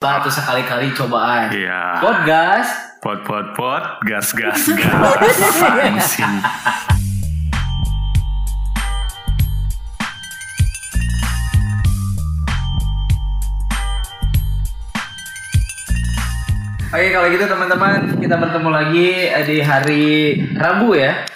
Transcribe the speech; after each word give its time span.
Lah 0.00 0.24
tuh 0.24 0.32
sekali-kali 0.32 0.96
cobaan. 0.96 1.52
Iya. 1.52 2.00
Pot 2.00 2.24
gas. 2.24 2.72
Pot 3.04 3.20
pot 3.20 3.52
pot, 3.52 4.00
gas 4.08 4.32
gas 4.32 4.64
gas. 4.72 6.08
Sih? 6.08 6.24
Oke 16.88 17.08
kalau 17.12 17.28
gitu 17.28 17.44
teman-teman 17.44 18.16
kita 18.24 18.40
bertemu 18.40 18.70
lagi 18.72 19.08
di 19.44 19.56
hari 19.60 20.32
Rabu 20.56 20.96
ya. 20.96 21.28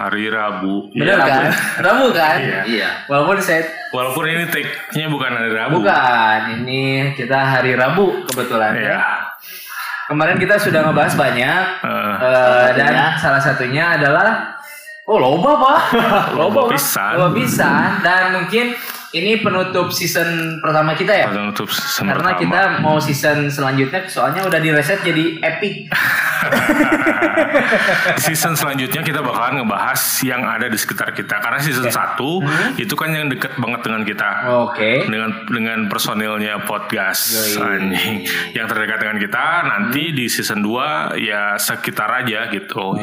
Hari 0.00 0.24
Rabu. 0.28 0.88
Bener 0.90 1.12
Iya. 1.12 1.26
kan? 1.26 1.42
Rabu 1.82 2.06
kan? 2.10 2.36
Iya. 2.64 2.88
Walaupun 3.04 3.36
saya 3.38 3.60
Walaupun 3.90 4.24
ini 4.24 4.44
take-nya 4.46 5.06
bukan 5.06 5.30
hari 5.30 5.50
Rabu. 5.50 5.76
bukan, 5.78 6.38
ini 6.56 6.82
kita 7.12 7.36
hari 7.36 7.74
Rabu 7.74 8.24
kebetulan 8.24 8.72
Iya. 8.74 8.96
ya. 8.96 9.00
Kemarin 10.06 10.36
kita 10.36 10.56
sudah 10.56 10.82
ngebahas 10.82 11.14
banyak 11.14 11.62
Eh, 11.80 12.14
eh, 12.18 12.66
dan 12.74 13.14
salah 13.14 13.38
satunya 13.38 13.94
adalah 13.94 14.56
oh 15.04 15.18
loba 15.18 15.52
pak, 15.54 15.80
Loba 16.38 16.64
Pak. 16.64 16.72
pisan. 16.72 17.12
loba 17.14 17.28
pisan 17.32 17.88
dan 18.00 18.22
mungkin 18.32 18.74
ini 19.12 19.36
penutup 19.36 19.88
season 19.88 20.56
pertama 20.58 20.92
kita 20.92 21.12
ya. 21.12 21.24
penutup 21.26 21.66
season 21.66 22.06
Karena 22.06 22.30
pertama. 22.30 22.40
kita 22.40 22.58
mau 22.80 22.96
season 22.96 23.46
selanjutnya 23.46 24.06
soalnya 24.06 24.42
udah 24.42 24.56
di 24.56 24.68
reset 24.70 25.00
jadi 25.00 25.38
epic. 25.40 25.88
season 28.18 28.54
selanjutnya 28.54 29.00
kita 29.02 29.20
bakalan 29.20 29.60
ngebahas 29.60 29.98
yang 30.22 30.42
ada 30.42 30.66
di 30.66 30.74
sekitar 30.74 31.10
kita 31.10 31.38
karena 31.38 31.58
season 31.58 31.86
1 31.86 32.38
Hmm. 32.40 32.72
itu 32.76 32.92
kan 32.94 33.08
yang 33.10 33.26
deket 33.26 33.54
banget 33.56 33.80
dengan 33.82 34.00
kita. 34.02 34.28
Oke. 34.62 35.04
dengan 35.04 35.30
dengan 35.46 35.78
personilnya 35.86 36.62
podcast 36.62 37.54
anjing 37.56 38.24
yang 38.52 38.64
terdekat 38.66 38.98
dengan 38.98 39.16
kita 39.18 39.44
nanti 39.64 40.10
di 40.12 40.24
season 40.26 40.60
2 40.60 41.16
ya 41.18 41.54
sekitar 41.56 42.08
aja 42.16 42.46
gitu. 42.48 42.96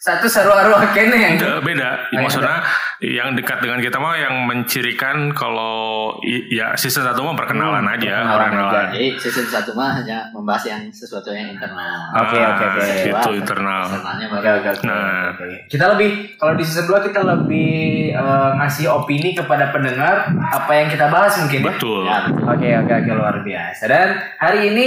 Satu 0.00 0.24
seru-seru 0.24 0.72
kene 0.96 1.12
yang 1.12 1.36
Beda, 1.36 1.60
beda. 1.60 1.90
Oh, 2.10 2.24
maksudnya 2.24 2.56
yang 2.98 3.36
dekat 3.36 3.60
dengan 3.60 3.76
kita 3.78 4.00
mah 4.00 4.16
yang 4.16 4.32
mencirikan 4.42 5.28
kalau 5.30 6.16
ya 6.48 6.72
season 6.72 7.04
1 7.04 7.12
mah 7.12 7.36
perkenalan 7.36 7.84
Hmm, 7.84 7.94
aja, 7.94 8.08
perkenalan 8.24 8.32
perkenalan. 8.32 8.86
Jadi 8.90 9.08
season 9.20 9.44
1 9.44 9.76
mah 9.76 9.90
hanya 9.94 10.18
membahas 10.30 10.64
yang 10.66 10.82
sesuatu 10.88 11.28
yang 11.28 11.52
internal. 11.52 12.16
Oke, 12.16 12.32
oke, 12.32 12.64
oke. 12.66 12.80
Wah, 13.12 13.28
internal. 13.30 13.82
Eksternalnya 13.84 14.26
Oke 14.26 14.32
baru. 14.40 14.56
oke 14.56 14.68
oke. 14.70 14.84
Nah. 14.88 15.24
Oke. 15.30 15.46
Kita 15.68 15.84
lebih 15.92 16.10
kalau 16.34 16.52
di 16.56 16.64
season 16.64 16.86
2 16.88 17.06
kita 17.06 17.20
lebih 17.20 17.72
eh, 18.10 18.50
ngasih 18.56 18.86
opini 18.88 19.36
kepada 19.36 19.68
pendengar 19.68 20.14
apa 20.32 20.72
yang 20.74 20.88
kita 20.88 21.12
bahas 21.12 21.36
mungkin 21.36 21.60
ya. 21.60 21.66
Betul. 21.76 22.02
Ya, 22.02 22.18
betul. 22.24 22.44
Oke 22.48 22.68
oke 22.74 22.92
oke 22.94 23.10
luar 23.12 23.36
biasa. 23.44 23.82
Dan 23.84 24.08
hari 24.38 24.60
ini 24.66 24.86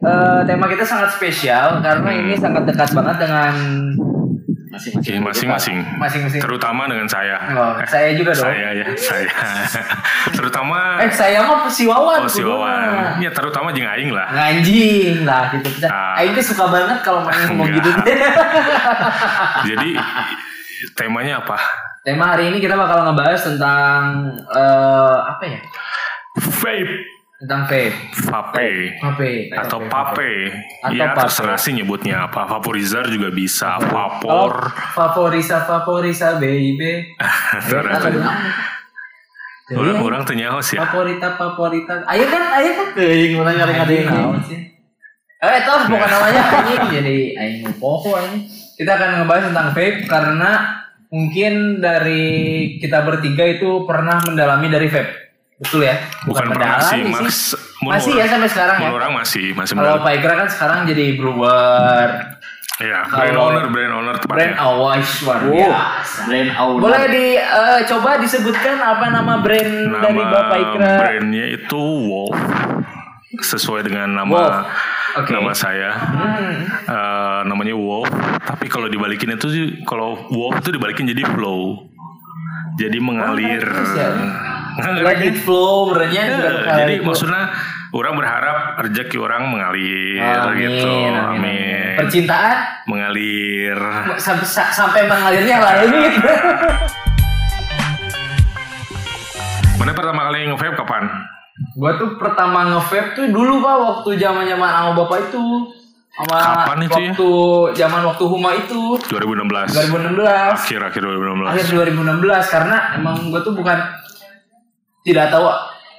eh, 0.00 0.40
tema 0.42 0.64
kita 0.66 0.82
sangat 0.82 1.12
spesial 1.12 1.80
karena 1.80 2.08
Hmm. 2.10 2.20
ini 2.22 2.34
sangat 2.34 2.64
dekat 2.64 2.92
banget 2.92 3.16
dengan 3.20 3.52
Masing-masing. 4.74 5.22
masing-masing. 5.22 5.78
masing-masing. 6.02 6.40
Terutama 6.42 6.90
dengan 6.90 7.06
saya. 7.06 7.38
Oh, 7.54 7.78
saya 7.86 8.10
juga 8.18 8.34
dong. 8.34 8.50
Saya 8.50 8.68
ya, 8.74 8.86
saya. 8.98 9.30
terutama 10.36 10.98
Eh 10.98 11.10
saya 11.14 11.46
mah 11.46 11.70
si 11.70 11.86
Wawan. 11.86 12.26
oh 12.26 12.30
si 12.30 12.42
Wawan. 12.42 13.22
Ya 13.22 13.30
terutama 13.30 13.70
jeung 13.70 13.86
aing 13.86 14.10
lah. 14.10 14.26
Nganjing 14.34 15.22
lah 15.22 15.54
gitu. 15.54 15.86
Ah. 15.86 16.18
Aing 16.18 16.34
tuh 16.34 16.42
suka 16.42 16.66
banget 16.66 16.98
kalau 17.06 17.22
main 17.22 17.38
ngomong 17.54 17.70
gitu. 17.70 17.90
Jadi 19.70 19.94
temanya 20.98 21.46
apa? 21.46 21.54
Tema 22.02 22.34
hari 22.34 22.50
ini 22.50 22.58
kita 22.58 22.74
bakal 22.74 23.06
ngebahas 23.06 23.40
tentang 23.46 24.34
eh, 24.50 25.18
apa 25.22 25.44
ya? 25.46 25.60
Vape, 26.34 26.98
Tentang 27.34 27.66
vape. 27.66 27.92
vape, 28.24 28.70
Vape 29.02 29.32
atau 29.52 29.78
Vape. 29.82 29.90
pape. 29.90 30.32
Atau 30.80 30.94
ya 30.94 31.12
pape. 31.12 31.18
terserah 31.26 31.58
sih 31.58 31.74
nyebutnya 31.74 32.24
apa. 32.24 32.46
Vaporizer 32.46 33.04
juga 33.10 33.28
bisa, 33.28 33.76
vapor. 33.82 34.70
favorisa 34.94 35.66
favorisa 35.66 36.38
baby. 36.38 37.04
Terus 37.68 38.20
Jadi, 39.64 39.80
orang 39.80 39.96
orang 39.98 40.22
teu 40.22 40.36
nyaho 40.36 40.60
sih 40.60 40.76
ya. 40.76 40.84
Favorita 40.84 41.40
favorita. 41.40 42.04
Ayo 42.04 42.28
kan, 42.28 42.42
ayo 42.60 42.70
kan. 42.76 42.86
Teuing 42.94 43.32
mana 43.34 43.50
nyari 43.56 43.72
Anjing, 43.80 44.04
naon 44.06 44.40
sih? 44.44 44.60
Eh, 45.40 45.60
tahu 45.64 45.78
bukan 45.92 46.08
namanya 46.08 46.40
anjing 46.54 46.82
jadi 46.92 47.16
aing 47.34 47.64
poho 47.80 48.12
anjing. 48.12 48.44
Kita 48.76 48.92
akan 48.94 49.24
ngebahas 49.24 49.48
tentang 49.48 49.68
vape 49.72 50.04
karena 50.04 50.50
mungkin 51.08 51.80
dari 51.80 52.24
kita 52.76 53.02
bertiga 53.02 53.44
itu 53.48 53.88
pernah 53.88 54.20
mendalami 54.20 54.68
dari 54.68 54.88
vape. 54.88 55.23
Betul 55.54 55.86
ya? 55.86 55.96
Bukan 56.24 56.44
pernah 56.50 56.82
sih, 56.82 57.00
Max. 57.04 57.54
Masih 57.78 58.12
ya 58.16 58.26
sampai 58.26 58.48
sekarang 58.48 58.76
ya. 58.80 58.88
orang 58.90 59.12
masih 59.14 59.54
masih 59.54 59.72
Kalau 59.74 60.02
Ikra 60.02 60.34
kan 60.34 60.48
sekarang 60.48 60.78
jadi 60.84 61.14
brewer, 61.14 62.08
Ya, 62.74 63.06
brand 63.06 63.38
owner, 63.38 63.70
brand 63.70 63.92
owner 63.94 64.16
brand 64.18 64.50
tepatnya. 64.50 64.58
awas 64.58 65.06
luar 65.22 65.38
Oh, 65.38 65.54
biasa. 65.54 66.20
brand 66.26 66.50
owner. 66.58 66.82
Boleh 66.82 67.02
di 67.06 67.26
eh, 67.38 67.80
coba 67.86 68.18
disebutkan 68.18 68.76
apa 68.76 69.06
nama 69.08 69.38
brand 69.38 69.72
dari 69.94 70.18
Bapak 70.18 70.56
Ikra? 70.58 70.92
brandnya 70.98 71.44
itu 71.54 71.78
Wolf. 72.02 72.34
Sesuai 73.36 73.86
dengan 73.86 74.10
nama 74.16 74.26
Wolf. 74.26 74.58
Oke. 75.14 75.30
nama 75.30 75.54
saya. 75.54 75.94
Hmm. 75.94 76.66
Eh, 76.82 77.40
namanya 77.46 77.78
Wolf. 77.78 78.10
Tapi 78.42 78.66
kalau 78.66 78.90
dibalikin 78.90 79.30
itu 79.30 79.46
sih, 79.46 79.64
kalau 79.86 80.18
Wolf 80.28 80.58
itu 80.58 80.74
dibalikin 80.74 81.06
jadi 81.06 81.22
flow. 81.24 81.86
Jadi 82.74 82.98
mengalir. 82.98 83.62
Nggak, 83.62 84.12
Let 84.76 85.22
it 85.22 85.38
flow 85.38 85.90
berarti 85.90 86.14
Ya, 86.14 86.34
bukan 86.34 86.74
jadi 86.76 86.94
maksudnya 86.98 87.42
orang 87.90 88.14
berharap 88.14 88.58
rezeki 88.80 89.16
orang 89.16 89.46
mengalir 89.46 90.18
Amin, 90.18 90.58
gitu. 90.58 90.82
amin, 90.84 91.12
Amin. 91.12 91.14
amin. 91.14 91.94
Percintaan 91.96 92.56
Mengalir. 92.84 93.78
sampai 94.16 94.42
sa- 94.44 94.68
sampai 94.68 95.04
mengalirnya 95.04 95.56
lalu 95.56 95.86
gitu. 96.08 96.28
Mana 99.74 99.90
pertama 99.92 100.20
kali 100.24 100.48
nge-vape 100.48 100.76
kapan? 100.76 101.04
Gua 101.72 101.94
tuh 101.94 102.16
pertama 102.16 102.66
nge-vape 102.68 103.14
tuh 103.14 103.24
dulu 103.28 103.58
pak 103.60 103.76
waktu 103.76 104.10
zaman 104.16 104.42
zaman 104.44 104.68
sama 104.68 104.90
bapak 104.96 105.18
itu 105.24 105.42
sama 106.12 106.36
Kapan 106.62 106.78
itu 106.80 106.94
ya? 106.94 107.10
waktu 107.10 107.30
zaman 107.74 108.00
waktu 108.04 108.24
Huma 108.24 108.50
itu 108.54 108.80
2016. 109.04 109.74
2016 109.74 110.54
Akhir 110.56 110.80
akhir 110.80 111.00
2016. 111.02 111.46
akhir 111.48 111.66
2016 111.68 112.22
karena 112.48 112.76
emang 112.94 113.16
gua 113.28 113.40
tuh 113.40 113.50
bukan 113.52 113.78
tidak 115.04 115.28
tahu 115.28 115.44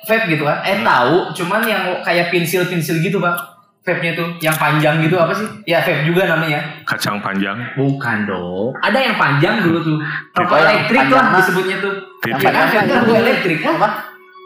vape 0.09 0.25
gitu 0.33 0.43
kan? 0.43 0.59
Eh 0.65 0.81
tahu 0.81 1.31
cuman 1.37 1.61
yang 1.63 1.83
kayak 2.01 2.33
pensil 2.33 2.65
pensil 2.65 2.97
gitu 2.99 3.21
pak 3.21 3.55
vape 3.85 4.01
nya 4.01 4.17
tuh 4.17 4.27
yang 4.41 4.57
panjang 4.57 4.97
gitu 5.05 5.15
apa 5.21 5.29
sih? 5.37 5.45
Ya 5.69 5.77
vape 5.85 6.09
juga 6.09 6.25
namanya. 6.25 6.81
Kacang 6.89 7.21
panjang. 7.21 7.53
bukan 7.77 8.25
dong. 8.25 8.73
Ada 8.81 8.97
yang 8.97 9.15
panjang 9.15 9.61
dulu 9.61 9.77
tuh. 9.85 9.97
Rokok 10.33 10.57
elektrik 10.57 11.05
lah 11.13 11.37
disebutnya 11.37 11.77
tuh. 11.77 11.93
Titit. 12.25 12.49
kan 12.49 12.85
rokok 12.89 13.17
elektrik 13.21 13.61
apa 13.61 13.87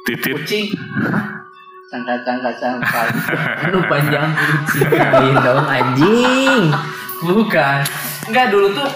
Titit. 0.04 0.36
kucing. 0.44 0.66
Cangkacang-cacang. 1.90 2.76
Aduh 3.66 3.84
panjang. 3.88 4.28
Kucing 4.68 5.36
dong 5.40 5.66
anjing. 5.66 6.62
Bukan. 7.24 7.80
Enggak 8.28 8.52
dulu 8.52 8.76
tuh 8.76 8.90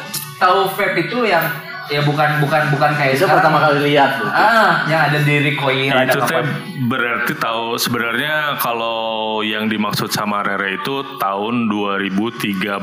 tahu 0.44 0.68
vape 0.76 1.08
itu 1.08 1.24
yang 1.24 1.48
ya 1.86 2.02
bukan 2.02 2.40
bukan 2.40 2.62
bukan 2.70 2.92
kayak 2.94 3.14
Itu 3.14 3.24
sekarang. 3.24 3.38
pertama 3.40 3.58
kali 3.62 3.80
lihat 3.90 4.10
tuh. 4.18 4.30
Ah, 4.30 4.86
yang 4.86 5.02
ada 5.04 5.20
di 5.20 5.36
recoil 5.42 5.92
itu 5.94 6.20
teh 6.22 6.44
berarti 6.84 7.34
tahu 7.36 7.76
sebenarnya 7.76 8.56
kalau 8.58 9.02
yang 9.42 9.66
dimaksud 9.66 10.08
sama 10.08 10.40
Rere 10.42 10.78
itu 10.78 10.96
tahun 11.18 11.68
2013 11.68 12.80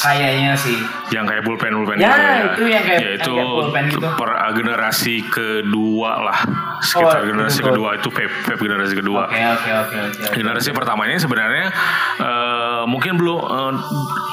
Kayaknya 0.00 0.52
sih. 0.54 0.78
yang 1.10 1.24
kayak 1.24 1.42
pulpen 1.42 1.70
pulpen 1.72 1.96
Ya, 1.96 2.10
gitu 2.10 2.22
itu 2.58 2.64
yang 2.68 2.82
kayak- 2.82 3.00
ya 3.00 3.10
itu 3.12 3.30
yang 3.30 3.36
kayak 3.36 3.50
pulpen 3.52 3.84
gitu. 3.88 4.08
per 4.14 4.30
generasi 4.52 5.14
kedua 5.24 6.12
lah 6.20 6.38
sekitar 6.80 7.20
Oh, 7.20 7.26
generasi 7.26 7.58
betul. 7.58 7.68
kedua 7.72 7.88
itu 7.94 8.08
vape, 8.10 8.34
vape 8.44 8.60
generasi 8.60 8.94
kedua 8.94 9.22
Oke 9.24 9.40
oke 9.40 9.70
oke 9.80 9.96
oke. 10.02 10.22
generasi 10.32 10.68
pertamanya 10.70 11.16
sebenarnya 11.16 11.66
eh, 12.82 12.86
mungkin 12.86 13.14
belum 13.14 13.38
eh, 13.38 13.72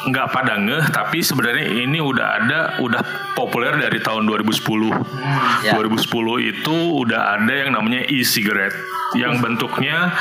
nggak 0.07 0.27
pada 0.29 0.57
ngeh 0.57 0.85
tapi 0.89 1.21
sebenarnya 1.21 1.65
ini 1.77 1.99
udah 1.99 2.27
ada 2.37 2.59
udah 2.79 3.01
populer 3.33 3.77
dari 3.77 3.99
tahun 3.99 4.25
2010 4.25 4.89
Hmm, 5.19 5.61
ya. 5.61 5.75
2010 5.75 6.09
itu 6.41 6.75
udah 6.97 7.37
ada 7.37 7.53
yang 7.55 7.71
namanya 7.71 8.01
e-cigarette 8.05 8.75
yang 9.11 9.37
bentuknya 9.37 10.13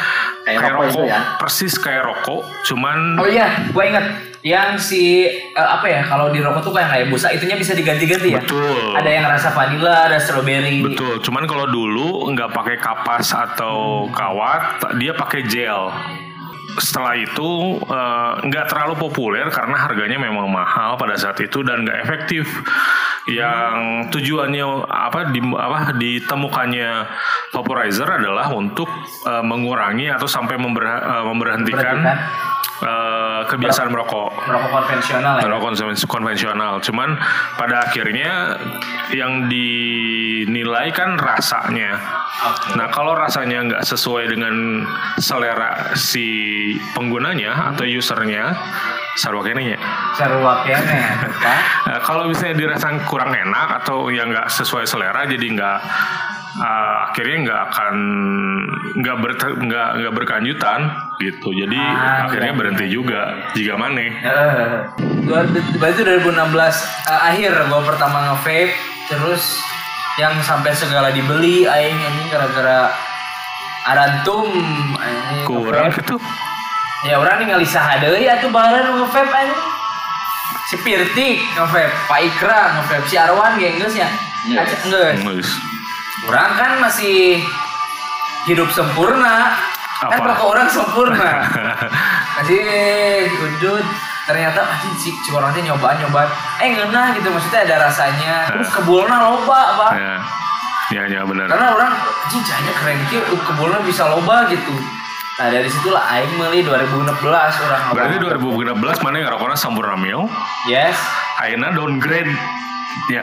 Kayak 0.43 0.59
kayak, 0.59 0.73
rokok 0.73 0.87
rokok, 0.89 1.07
ya? 1.07 1.21
persis 1.37 1.73
kayak 1.77 2.03
rokok, 2.03 2.41
cuman 2.65 2.97
Oh 3.17 3.29
iya, 3.29 3.69
gua 3.69 3.85
inget 3.85 4.07
yang 4.41 4.75
si 4.75 5.27
eh, 5.29 5.69
apa 5.69 5.85
ya 5.85 6.01
kalau 6.03 6.31
di 6.31 6.41
rokok 6.41 6.63
tuh 6.63 6.73
kayak 6.73 6.89
kayak 6.89 7.07
busa 7.09 7.29
itunya 7.29 7.53
bisa 7.55 7.73
diganti-ganti 7.73 8.33
ya. 8.33 8.41
betul. 8.41 8.97
Ada 8.97 9.11
yang 9.11 9.25
rasa 9.27 9.51
vanilla, 9.51 10.09
ada 10.09 10.17
strawberry. 10.17 10.81
Betul, 10.81 11.21
cuman 11.21 11.45
kalau 11.45 11.67
dulu 11.67 12.33
nggak 12.33 12.49
pakai 12.49 12.77
kapas 12.79 13.29
atau 13.31 14.09
kawat, 14.09 14.81
dia 14.97 15.13
pakai 15.13 15.45
gel. 15.45 15.93
Setelah 16.79 17.15
itu 17.15 17.49
eh, 17.83 18.33
nggak 18.43 18.67
terlalu 18.67 18.95
populer 18.97 19.47
karena 19.51 19.77
harganya 19.77 20.17
memang 20.17 20.47
mahal 20.47 20.95
pada 20.95 21.15
saat 21.15 21.39
itu 21.39 21.61
dan 21.63 21.83
nggak 21.85 21.99
efektif. 22.03 22.47
yang 23.29 24.09
tujuannya 24.09 24.65
apa 24.89 25.29
di 25.29 25.45
apa 25.53 25.93
ditemukannya 25.93 26.91
vaporizer 27.53 28.09
adalah 28.09 28.49
untuk 28.49 28.89
eh, 29.29 29.45
mengurangi 29.45 30.09
atau 30.09 30.25
sampai 30.25 30.57
member- 30.57 30.89
eh, 30.89 31.25
memberhentikan 31.29 32.09
eh, 32.81 33.41
kebiasaan 33.45 33.93
merokok 33.93 34.33
Merokok 34.49 34.71
konvensional 34.73 35.35
ya. 35.37 35.43
merokok 35.45 35.77
konven- 35.77 36.09
konvensional. 36.09 36.73
Cuman 36.81 37.21
pada 37.61 37.85
akhirnya 37.85 38.57
yang 39.13 39.45
dinilai 39.45 40.89
kan 40.97 41.21
rasanya. 41.21 42.01
Oke. 42.49 42.81
Nah 42.81 42.89
kalau 42.89 43.13
rasanya 43.13 43.61
nggak 43.67 43.85
sesuai 43.85 44.31
dengan 44.31 44.87
selera 45.19 45.93
si 45.93 46.68
penggunanya 46.93 47.73
atau 47.73 47.85
usernya, 47.85 48.53
sarwa 49.15 49.41
kene 49.41 49.63
nya. 49.65 49.79
Sarua 50.13 50.61
kene, 50.61 50.97
Pak. 51.41 51.57
Nah, 51.89 51.99
kalau 52.07 52.29
misalnya 52.29 52.59
dirasa 52.59 52.93
kurang 53.05 53.33
enak 53.33 53.81
atau 53.81 54.13
yang 54.13 54.29
nggak 54.29 54.51
sesuai 54.51 54.85
selera, 54.85 55.25
jadi 55.25 55.47
nggak 55.49 55.79
uh, 56.59 56.95
akhirnya 57.09 57.37
nggak 57.47 57.61
akan 57.71 57.95
nggak 58.99 59.17
ber 59.19 59.31
nggak 59.39 59.89
nggak 59.97 60.13
berkelanjutan 60.15 60.81
gitu. 61.19 61.49
Jadi 61.53 61.79
Ah, 61.79 62.27
akhirnya 62.27 62.53
iya, 62.53 62.59
berhenti 62.59 62.87
iya. 62.87 62.93
juga 62.93 63.21
jika 63.55 63.75
mana. 63.75 64.01
Eh, 64.01 64.13
dua- 65.25 65.47
berarti 65.79 66.01
2016 66.03 66.77
eh, 67.07 67.21
akhir 67.31 67.53
gua 67.69 67.83
pertama 67.85 68.33
nge-vape 68.33 68.75
terus 69.09 69.57
yang 70.19 70.35
sampai 70.43 70.75
segala 70.75 71.15
dibeli 71.15 71.63
aing 71.63 71.95
anjing 71.95 72.29
gara-gara 72.29 72.91
arantum 73.87 74.51
Kurang 75.47 75.95
nge-vape. 75.95 76.19
Ya 77.07 77.15
orang 77.15 77.39
ningali 77.39 77.63
saha 77.63 78.03
deui 78.03 78.27
atuh 78.27 78.51
baheula 78.51 78.83
nge-vape 78.83 79.31
anjing. 79.31 79.61
Si 80.67 80.77
Pirtik 80.83 81.39
nge-vape, 81.55 81.95
Pak 82.11 82.21
Ikra 82.27 82.61
nge-vape, 82.75 83.07
si 83.07 83.15
Arwan. 83.15 83.55
Aca 83.55 83.77
geus. 83.79 83.95
Ngeus. 85.23 85.49
Orang 86.27 86.51
kan 86.59 86.71
masih 86.83 87.39
hidup 88.51 88.67
sempurna. 88.75 89.55
Kan 89.99 90.19
Apa? 90.19 90.31
rokok 90.31 90.49
orang 90.55 90.69
sempurna. 90.71 91.31
Masih 92.39 92.63
udut 93.35 93.83
ternyata 94.31 94.63
anjing 94.63 94.95
si 94.95 95.11
si 95.11 95.31
orang 95.35 95.51
teh 95.51 95.65
nyoba 95.65 95.99
nyoba 95.99 96.23
eh 96.63 96.71
ngeunah 96.71 97.17
gitu 97.19 97.33
maksudnya 97.35 97.67
ada 97.67 97.91
rasanya 97.91 98.47
terus 98.47 98.71
kebulna 98.71 99.17
loba 99.25 99.61
pak 99.75 99.93
Ya, 99.99 101.03
ya, 101.03 101.19
ya 101.19 101.21
benar. 101.27 101.49
karena 101.51 101.67
orang 101.75 101.91
anjing 101.99 102.45
cahaya 102.47 102.73
keren 102.79 103.01
kieu 103.11 103.25
kebulna 103.43 103.83
bisa 103.83 104.05
loba 104.07 104.47
gitu 104.47 104.71
nah 105.39 105.47
dari 105.55 105.71
situlah 105.71 106.03
aing 106.03 106.35
meuli 106.35 106.67
2016 106.67 107.15
orang 107.63 107.83
Berarti 107.95 108.17
nyoba. 108.19 108.75
2016 108.75 109.05
mana 109.07 109.15
yang 109.23 109.31
rokoknya 109.39 109.55
sampurna 109.55 109.95
mil, 109.95 110.27
yes 110.67 110.99
akhirnya 111.39 111.71
downgrade. 111.71 112.33
Ya. 113.07 113.23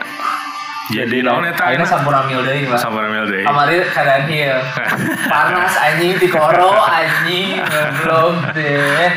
Jadi 0.86 1.18
naon 1.20 1.42
eta 1.44 1.66
akhirnya 1.68 1.84
sampurna 1.84 2.24
mil 2.24 2.40
deui 2.40 2.64
pak 2.64 2.78
sampurna 2.78 3.10
mil 3.10 3.26
deh. 3.26 3.42
kamari 3.42 3.82
keadaan 3.90 4.24
hieu 4.30 4.54
panas 5.34 5.74
anjing 5.76 6.14
di 6.14 6.28
koro 6.30 6.78
anjing 6.78 7.58
belum 8.00 8.34
deh 8.54 9.10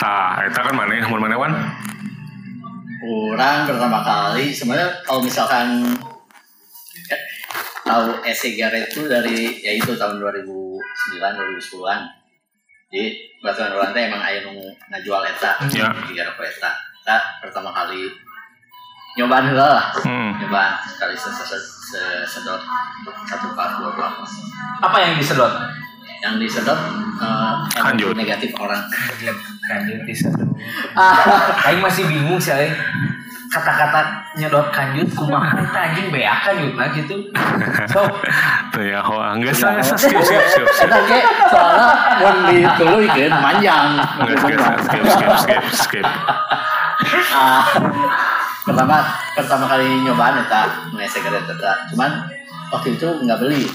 Tah, 0.00 0.42
eta 0.42 0.66
kan 0.66 0.74
mana 0.74 0.98
mun 1.06 1.20
mana 1.22 1.36
wan? 1.38 1.52
Orang 3.06 3.70
pertama 3.70 4.02
kali 4.02 4.50
sebenarnya 4.50 5.04
kalau 5.06 5.22
misalkan 5.22 5.94
tahu 7.82 8.22
e-cigarette 8.22 8.88
itu 8.88 9.04
dari 9.04 9.58
ya 9.58 9.72
itu 9.74 9.92
tahun 9.92 10.16
2009 10.18 10.80
2010-an. 11.18 12.00
Jadi 12.88 13.04
batuan 13.40 13.72
orang 13.72 13.90
teh 13.90 14.02
emang 14.04 14.20
aya 14.20 14.44
nu 14.44 14.52
ngajual 14.88 15.24
eta, 15.24 15.56
Ya. 15.70 15.88
cigarette 16.04 16.38
eta. 16.42 16.70
Kita 17.02 17.16
pertama 17.40 17.72
kali 17.72 18.06
nyobaan 19.14 19.48
heula 19.48 19.66
lah. 19.70 19.84
Hmm. 20.00 20.36
Nyobaan 20.38 20.76
sekali 20.82 21.12
sesedot 21.12 22.62
satu 23.26 23.46
pak 23.52 23.68
dua 23.76 23.90
pak. 23.92 24.12
apa 24.80 24.96
yang 24.98 25.12
disedot 25.14 25.52
Yang 26.22 26.34
disedot 26.38 26.78
eh, 27.18 27.54
energi 27.82 28.14
negatif 28.14 28.50
orang. 28.56 28.82
kanjut 29.62 30.00
disedot 30.04 30.48
aing 31.62 31.78
masih 31.78 32.04
bingung 32.04 32.38
sih 32.38 32.50
aing 32.50 32.74
kata-kata 33.52 34.00
nyedot 34.40 34.72
kanjut 34.72 35.08
kumaha 35.12 35.52
eta 35.68 35.92
anjing 35.92 36.08
beak 36.08 36.40
kanjutna 36.40 36.88
gitu 36.96 37.16
so 37.92 38.00
Tuh 38.72 38.80
ya, 38.80 39.04
wah, 39.04 39.36
enggak 39.36 39.52
sah, 39.52 39.76
sah, 39.84 39.92
skip, 40.00 40.16
skip, 40.24 40.40
skip, 40.48 40.64
skip. 40.72 40.88
Eta 40.88 40.98
ge 41.04 41.20
mun 42.24 42.36
dituluikeun 42.48 43.34
manjang. 43.36 44.00
Enggak, 44.16 44.80
skip, 44.80 45.04
skip, 45.04 45.32
skip, 45.44 45.64
skip. 45.76 46.06
Ah, 47.32 47.66
pertama 48.64 49.04
pertama 49.36 49.66
kali 49.68 50.06
nyobaan 50.06 50.40
eta 50.40 50.88
nge 50.96 51.04
cigarette 51.12 51.52
eta. 51.52 51.72
Cuman 51.92 52.24
waktu 52.72 52.96
itu 52.96 53.08
nggak 53.28 53.40
beli. 53.44 53.68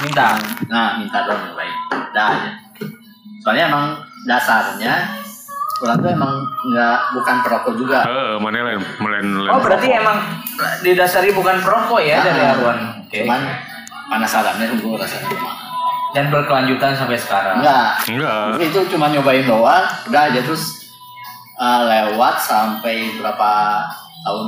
minta 0.00 0.40
Nah, 0.72 0.96
minta 0.96 1.28
dong 1.28 1.36
nyobain. 1.36 1.76
Dah 2.16 2.32
aja. 2.32 2.50
Soalnya 3.44 3.68
emang 3.68 3.86
dasarnya 4.24 5.20
orang 5.82 5.98
tuh 5.98 6.10
emang 6.10 6.32
nggak 6.64 6.98
bukan 7.12 7.36
perokok 7.42 7.74
juga. 7.74 7.98
Eh, 8.02 8.34
mana 8.38 8.62
lain, 8.62 8.78
lain, 8.78 9.26
lain. 9.36 9.50
oh 9.50 9.58
berarti 9.58 9.88
emang 9.90 10.18
didasari 10.80 11.30
bukan 11.30 11.58
perokok 11.58 11.98
ya 11.98 12.22
dari 12.22 12.38
Ah. 12.40 12.54
Arwan 12.54 12.78
oke 13.02 13.18
Cuman 13.18 13.40
penasarannya 14.08 14.66
gue 14.72 14.94
rasanya 14.94 15.28
dan 16.12 16.28
berkelanjutan 16.28 16.92
sampai 16.92 17.16
sekarang 17.16 17.58
Enggak, 17.58 18.04
Enggak. 18.06 18.60
itu 18.60 18.78
cuma 18.88 19.08
nyobain 19.08 19.42
doang 19.42 19.80
udah 20.06 20.22
aja 20.28 20.40
terus 20.40 20.92
uh, 21.56 21.82
lewat 21.82 22.36
sampai 22.38 23.16
berapa 23.16 23.50
tahun 24.22 24.44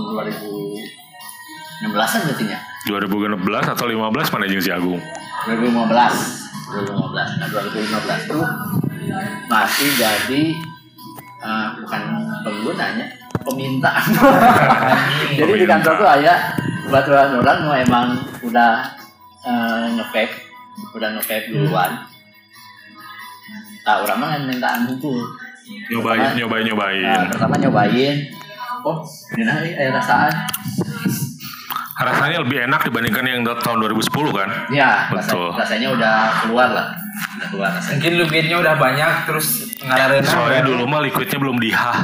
2016an 1.80 2.20
berarti 2.24 2.44
nya 2.46 2.58
2016 2.84 3.40
atau 3.66 3.86
15 3.88 3.96
mana 4.30 4.44
si 4.60 4.68
Agung? 4.68 5.00
2015 5.48 5.88
2015 5.88 7.40
nah 7.40 7.48
2015 7.48 8.28
itu 8.28 8.38
masih 9.46 9.88
jadi 9.96 10.42
uh, 11.44 11.76
bukan 11.84 12.02
penggunanya 12.40 13.06
peminta 13.44 13.92
jadi 15.38 15.52
di 15.52 15.66
kantor 15.68 15.94
tuh 16.00 16.08
ada 16.08 16.56
baturan 16.88 17.44
orang 17.44 17.58
mau 17.68 17.76
emang 17.76 18.06
udah 18.40 18.88
uh, 19.44 19.84
nge-vape 19.92 20.34
udah 20.96 21.08
nge-vape 21.20 21.52
duluan 21.52 21.92
tak 23.84 24.00
orang 24.00 24.16
mah 24.16 24.40
mintaan 24.48 24.88
hukum 24.88 25.20
Nyobain, 25.64 26.36
nyobain, 26.36 26.64
nyobain. 26.68 27.00
Nah, 27.00 27.24
pertama 27.32 27.56
nyobain. 27.56 28.16
Oh, 28.84 29.00
ini 29.32 29.48
nah, 29.48 29.64
eh, 29.64 29.88
rasaan. 29.88 30.44
Rasanya 31.94 32.42
lebih 32.42 32.58
enak 32.60 32.80
dibandingkan 32.82 33.22
yang 33.22 33.40
tahun 33.56 33.78
2010 33.80 34.10
kan? 34.34 34.48
Ya, 34.68 35.06
rasa- 35.08 35.30
Betul. 35.30 35.48
rasanya 35.54 35.88
udah 35.90 36.14
keluar 36.42 36.68
lah. 36.68 36.86
Udah 37.38 37.48
keluar 37.48 37.68
rasanya. 37.70 37.94
mungkin 37.94 38.12
lubitnya 38.18 38.56
udah 38.58 38.74
banyak 38.74 39.12
terus 39.24 39.46
ngarareuna 39.78 40.26
Soalnya 40.26 40.62
dulu 40.64 40.82
mah 40.84 41.00
liquidnya 41.00 41.38
belum 41.38 41.56
dihah. 41.56 41.96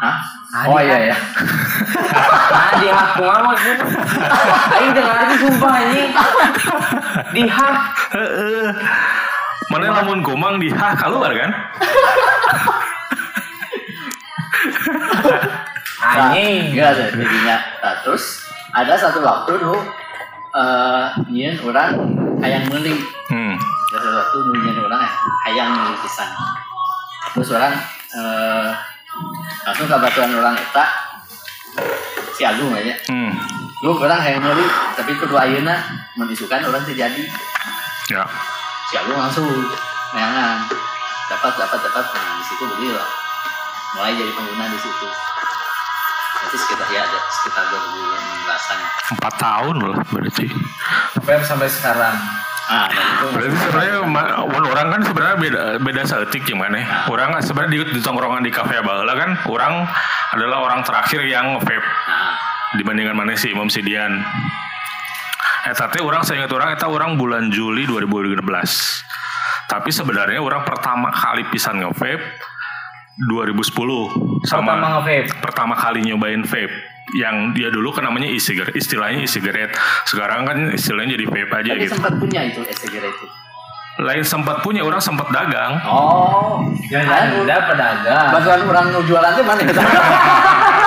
Hah? 0.00 0.16
Ah, 0.50 0.64
Oh 0.66 0.78
di- 0.78 0.86
iya 0.86 1.10
ya. 1.10 1.16
nah 2.54 2.72
di 2.74 2.86
hak 2.86 3.08
kumaha 3.14 3.40
maksudnya 3.44 3.76
aing 4.72 4.90
teu 4.92 5.02
ngarti 5.02 5.34
sumpah 5.36 5.70
anjing 5.74 6.08
di 7.34 7.42
hak 7.44 7.74
Mana 9.66 9.84
lamun 9.92 10.22
gomang 10.22 10.56
dihah 10.56 10.94
keluar 10.94 11.30
kan? 11.32 11.50
anjing 16.00 16.70
Enggak 16.70 16.88
ada 16.92 17.04
jadinya. 17.10 17.56
Nah, 17.80 17.94
terus 18.00 18.43
ada 18.74 18.94
satu 18.98 19.22
waktu 19.22 19.54
dulu 19.54 19.78
eh 20.54 21.06
nyian 21.30 21.54
orang 21.62 21.94
hayang 22.42 22.66
meuli. 22.66 22.98
Hmm. 23.30 23.54
Ada 23.90 23.98
satu 23.98 24.18
waktu 24.18 24.38
nyian 24.58 24.78
orang 24.82 25.00
ya, 25.02 25.12
hayang 25.50 25.68
meuli 25.74 25.94
pisan. 26.02 26.28
Terus 27.38 27.48
orang 27.54 27.74
eh 28.18 28.70
langsung 29.64 29.86
ke 29.86 29.96
batuan 29.96 30.34
orang 30.34 30.58
eta 30.58 30.84
si 32.34 32.42
Agung 32.42 32.74
aja. 32.74 32.94
Hmm. 33.06 33.30
Lu 33.86 33.94
orang 33.94 34.18
hayang 34.18 34.42
meuli, 34.42 34.66
tapi 34.98 35.14
kedua 35.14 35.46
ayeuna 35.46 35.78
mun 36.18 36.26
isukan 36.30 36.66
orang 36.66 36.82
terjadi. 36.82 37.22
Ya. 38.12 38.20
si 38.90 39.00
Agung 39.00 39.16
langsung 39.16 39.48
neangan 40.12 40.68
dapat 41.24 41.52
dapat 41.56 41.80
dapat 41.88 42.04
nah 42.04 42.36
di 42.36 42.44
situ 42.44 42.64
beli 42.68 42.92
lah 42.92 43.08
mulai 43.96 44.12
jadi 44.12 44.28
pengguna 44.28 44.68
di 44.68 44.78
situ 44.78 45.08
nanti 46.44 46.56
sekitar 46.60 46.86
ya 46.92 47.00
ada 47.08 47.18
sekitar 47.32 47.64
2016an 47.72 48.78
Empat 49.16 49.34
tahun 49.40 49.76
lah 49.80 49.98
berarti. 50.12 50.46
sampai 51.16 51.34
sampai 51.40 51.68
sekarang 51.72 52.14
ah 52.64 52.88
itu 52.88 53.24
Berarti 53.32 53.56
sebenarnya 53.60 53.96
orang 54.72 54.86
kan 54.92 55.00
sebenarnya 55.04 55.36
beda 55.36 55.60
beda 55.84 56.00
seetik 56.04 56.48
gimana? 56.48 56.80
ya? 56.80 56.88
Orang 57.12 57.36
kan 57.36 57.40
sebenarnya 57.44 57.72
di, 57.76 57.78
di 57.96 58.00
tongkrongan 58.00 58.40
di 58.40 58.52
kafe 58.52 58.80
baheula 58.80 59.12
kan 59.16 59.30
orang 59.48 59.84
adalah 60.32 60.64
orang 60.64 60.80
terakhir 60.80 61.24
yang 61.28 61.60
vape 61.60 61.84
nah 62.08 62.36
dibandingkan 62.74 63.14
mana 63.14 63.38
si 63.38 63.54
Imam 63.54 63.70
Sidian. 63.70 64.18
Eta 65.64 65.88
teh 65.88 66.02
orang 66.02 66.26
saya 66.26 66.44
ingat 66.44 66.52
orang 66.52 66.74
eta 66.74 66.90
orang 66.90 67.16
bulan 67.16 67.48
Juli 67.48 67.88
2016. 67.88 68.42
Tapi 69.64 69.90
sebenarnya 69.90 70.42
orang 70.44 70.66
pertama 70.66 71.08
kali 71.08 71.48
pisan 71.48 71.80
nge-vape 71.80 72.20
2010 73.16 74.44
sama 74.44 74.74
pertama 74.74 74.86
nge-vape 74.98 75.30
pertama 75.38 75.74
kali 75.78 76.02
nyobain 76.02 76.42
vape 76.42 76.74
yang 77.14 77.52
dia 77.54 77.68
dulu 77.70 77.92
kan 77.92 78.08
namanya 78.08 78.26
e-cigarette, 78.26 78.74
istilahnya 78.74 79.22
e-cigarette. 79.22 79.76
Sekarang 80.02 80.48
kan 80.48 80.72
istilahnya 80.72 81.14
jadi 81.14 81.26
vape 81.28 81.52
aja 81.52 81.70
Tapi 81.76 81.84
gitu. 81.84 81.94
sempat 81.94 82.14
punya 82.16 82.40
itu 82.42 82.60
e-cigarette 82.64 83.14
itu. 83.14 83.26
Lain 84.02 84.24
sempat 84.26 84.58
punya 84.66 84.82
orang 84.82 84.98
sempat 84.98 85.30
dagang. 85.30 85.78
Oh, 85.86 86.58
jangan 86.90 87.38
Anda 87.38 87.56
pedagang. 87.70 88.26
bantuan 88.34 88.60
orang 88.66 88.84
nu 88.90 89.00
jualan 89.06 89.30
tuh 89.38 89.44
mana 89.46 89.62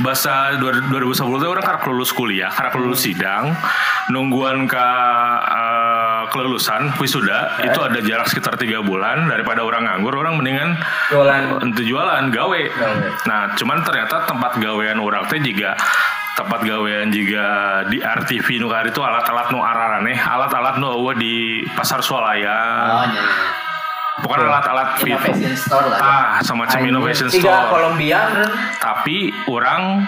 bahasa 0.00 0.56
2010 0.60 1.18
itu 1.18 1.46
orang 1.48 1.64
karena 1.64 1.82
lulus 1.90 2.10
kuliah, 2.14 2.50
karena 2.52 2.70
lulus 2.78 3.04
sidang, 3.04 3.54
nungguan 4.12 4.68
ke 4.68 4.86
eh, 5.48 6.22
kelulusan 6.30 6.94
wisuda 7.00 7.62
itu 7.64 7.78
ada 7.80 7.98
jarak 8.04 8.26
sekitar 8.28 8.54
tiga 8.60 8.84
bulan 8.84 9.28
daripada 9.28 9.64
orang 9.64 9.88
nganggur, 9.88 10.14
orang 10.16 10.36
mendingan 10.36 10.76
Jualan. 11.10 11.62
untuk 11.64 11.84
jualan 11.84 12.24
gawe. 12.30 12.62
Gawe. 12.68 13.06
Nah, 13.24 13.40
cuman 13.56 13.78
ternyata 13.84 14.28
tempat 14.28 14.60
gawean 14.60 14.98
orang 15.00 15.24
teh 15.30 15.40
juga 15.40 15.74
tempat 16.38 16.62
gawean 16.62 17.10
juga 17.10 17.46
di 17.90 17.98
RTV 17.98 18.62
nu 18.62 18.70
itu 18.70 19.00
alat-alat 19.02 19.50
nu 19.50 19.58
araraneh, 19.58 20.14
alat-alat 20.14 20.78
nu 20.78 20.94
di 21.18 21.66
pasar 21.74 21.98
swalaya. 21.98 22.56
Oh, 22.94 23.04
iya, 23.10 23.18
iya. 23.18 23.67
Bukan 24.18 24.38
alat-alat 24.40 24.88
fit. 24.98 25.14
Innovation 25.14 25.54
store 25.54 25.86
lah. 25.88 25.98
Ah, 26.00 26.26
semacam 26.40 26.78
innovation 26.82 27.28
Tiga 27.28 27.42
store. 27.44 27.68
Kolombia. 27.70 28.20
Tapi 28.76 29.16
orang 29.46 30.04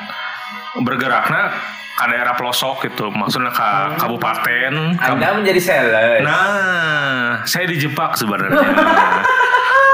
bergeraknya 0.77 1.55
ke 1.93 2.05
daerah 2.07 2.33
pelosok 2.33 2.87
gitu, 2.87 3.09
maksudnya 3.09 3.51
ke 3.51 3.69
kabupaten. 3.97 4.73
ke- 4.95 5.05
Anda 5.07 5.37
menjadi 5.37 5.61
sales. 5.61 6.23
Nah, 6.23 7.45
saya 7.45 7.67
dijebak 7.67 8.15
sebenarnya. 8.15 8.57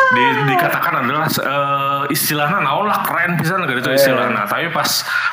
Di, 0.06 0.22
dikatakan 0.46 1.02
adalah 1.02 1.26
eh, 1.26 2.02
istilahnya 2.08 2.62
naon 2.62 2.86
lah 2.86 3.02
keren 3.02 3.34
pisan 3.34 3.64
gitu 3.64 3.90
Eh. 3.90 3.98
istilahnya. 3.98 4.46
Tapi 4.46 4.70
pas 4.70 4.86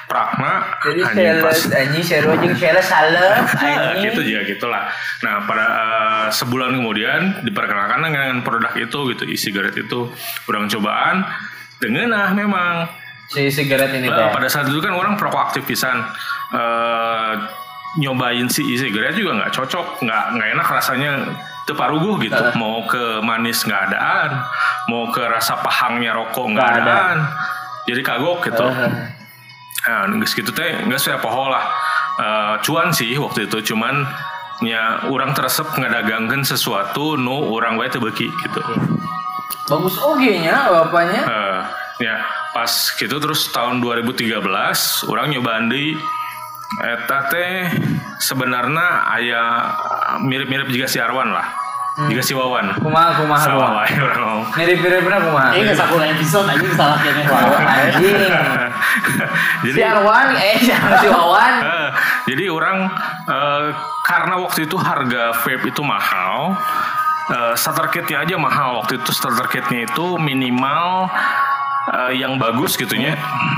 prakna 0.06 0.80
Jadi 0.82 1.02
pas 1.40 1.54
sales, 1.54 1.70
anjing 1.70 2.02
seru 2.02 2.34
anjing 2.34 2.56
sales 2.56 2.86
sales, 2.86 3.38
Nah, 3.62 3.94
gitu 4.02 4.22
ya 4.22 4.42
gitulah. 4.44 4.90
Nah 5.22 5.46
pada 5.46 5.66
eh, 5.66 6.26
sebulan 6.32 6.74
kemudian 6.74 7.22
diperkenalkan 7.42 8.02
dengan 8.02 8.42
produk 8.42 8.74
itu 8.74 9.00
gitu 9.14 9.24
e-cigarette 9.26 9.78
itu 9.78 10.10
kurang 10.44 10.66
cobaan 10.66 11.22
dengan 11.78 12.10
ah 12.14 12.30
memang 12.32 12.90
Si 13.30 13.50
sigaret 13.50 13.90
ini 13.94 14.08
teh. 14.08 14.30
pada 14.30 14.46
saat 14.46 14.68
itu 14.68 14.78
kan 14.78 14.94
orang 14.94 15.14
perokok 15.16 15.50
aktif 15.50 15.64
pisan 15.64 16.02
Eh, 16.54 17.34
nyobain 17.98 18.46
si 18.46 18.62
e-cigarette 18.68 19.18
juga 19.18 19.38
nggak 19.38 19.54
cocok 19.54 20.02
nggak 20.02 20.24
nggak 20.34 20.50
enak 20.54 20.68
rasanya 20.68 21.12
itu 21.64 21.74
paruguh 21.74 22.20
gitu 22.20 22.36
Heeh. 22.36 22.56
mau 22.60 22.84
ke 22.84 23.24
manis 23.24 23.64
nggak 23.64 23.82
adaan 23.90 24.32
mau 24.92 25.08
ke 25.08 25.24
rasa 25.24 25.60
pahangnya 25.60 26.12
rokok 26.12 26.52
nggak 26.52 26.60
Nggak 26.60 26.80
ada. 26.80 26.84
adaan 26.84 27.18
jadi 27.88 28.02
kagok 28.04 28.40
gitu 28.48 28.68
Heeh. 28.68 28.92
Nah, 29.84 30.08
gitu 30.24 30.52
teh 30.56 30.80
nggak 30.88 30.96
saya 30.96 31.20
poho 31.20 31.52
lah. 31.52 31.68
Eh, 32.16 32.56
cuan 32.64 32.96
sih 32.96 33.20
waktu 33.20 33.52
itu 33.52 33.76
cuman 33.76 34.08
ya 34.64 35.04
orang 35.12 35.36
teresep 35.36 35.68
ngedagangkan 35.76 36.40
sesuatu 36.48 37.20
nu 37.20 37.52
orang 37.52 37.76
wae 37.76 37.92
teu 37.92 38.00
beuki 38.00 38.32
gitu. 38.32 38.62
Bagus 39.68 40.00
oge 40.00 40.40
nya 40.40 40.72
bapaknya. 40.72 41.22
Eh, 41.28 41.60
ya 42.08 42.16
pas 42.56 42.72
gitu 42.96 43.12
terus 43.20 43.52
tahun 43.52 43.84
2013 43.84 44.40
orang 45.12 45.36
nyobaan 45.36 45.68
deui 45.68 46.00
eta 46.80 47.28
teh 47.28 47.68
sebenarnya 48.18 48.88
aya 49.10 49.44
mirip-mirip 50.20 50.68
juga 50.68 50.86
si 50.86 50.98
Arwan 50.98 51.32
lah. 51.32 51.48
Juga 52.10 52.26
si 52.26 52.34
Wawan. 52.34 52.74
Kumaha 52.82 53.22
kumaha 53.22 53.46
Sama 53.46 53.54
kumaha. 53.54 53.74
wae 53.86 53.94
orang 54.02 54.22
ngomong. 54.26 54.46
Mirip-miripna 54.58 55.18
kumaha. 55.22 55.50
Ini 55.54 55.62
nggak 55.62 55.78
satu 55.78 55.96
episode 56.02 56.48
aja 56.50 56.68
salah 56.74 56.98
kayaknya. 56.98 57.26
Wow, 57.30 57.54
anjing. 57.54 58.18
Jadi 59.70 59.78
Si 59.78 59.82
Arwan 59.86 60.28
eh 60.34 60.58
si 60.58 60.74
si 60.74 61.08
Wawan. 61.08 61.54
Eh, 61.74 61.90
jadi 62.26 62.50
orang 62.50 62.90
eh, 63.30 63.64
karena 64.02 64.36
waktu 64.42 64.66
itu 64.66 64.74
harga 64.74 65.38
vape 65.38 65.70
itu 65.70 65.82
mahal, 65.86 66.58
eh, 67.30 67.54
starter 67.54 67.88
kitnya 67.88 68.26
aja 68.26 68.36
mahal. 68.42 68.82
Waktu 68.82 68.98
itu 68.98 69.12
starter 69.14 69.46
kitnya 69.48 69.86
itu 69.86 70.18
minimal 70.18 71.08
eh, 71.90 72.12
yang 72.16 72.36
bagus 72.36 72.74
gitunya, 72.74 73.18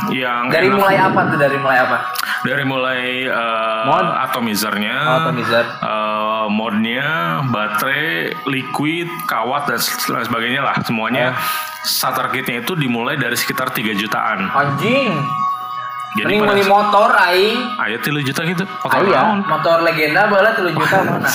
yang 0.10 0.48
Dari 0.48 0.68
enak. 0.68 0.78
mulai 0.78 0.98
apa 0.98 1.20
tuh? 1.28 1.38
Dari 1.38 1.58
mulai 1.58 1.78
apa? 1.80 1.98
dari 2.42 2.62
mulai 2.62 3.02
eh, 3.26 3.84
Mod? 3.86 4.06
atomizernya, 4.24 4.98
Oh, 4.98 5.18
atomizer. 5.24 5.66
eh, 5.66 6.46
modnya, 6.48 7.10
baterai, 7.44 8.06
liquid, 8.46 9.10
kawat 9.26 9.66
dan 9.66 9.80
lain 9.82 10.26
sebagainya 10.26 10.62
lah 10.62 10.76
semuanya. 10.82 11.34
Oh. 11.34 11.38
Starter 11.82 12.30
kitnya 12.30 12.62
itu 12.62 12.74
dimulai 12.74 13.14
dari 13.14 13.34
sekitar 13.34 13.70
3 13.70 13.94
jutaan. 13.94 14.50
Anjing. 14.50 15.22
Jadi 16.16 16.34
pada 16.38 16.48
beli 16.50 16.64
motor 16.64 17.10
aing. 17.14 17.60
ayat 17.78 18.00
3 18.00 18.24
juta 18.24 18.42
gitu. 18.44 18.64
Motor 18.64 19.02
Aya, 19.04 19.20
naon? 19.20 19.40
motor 19.44 19.78
legenda 19.82 20.26
bala 20.26 20.50
3 20.56 20.70
juta 20.72 20.98
mana? 21.04 21.30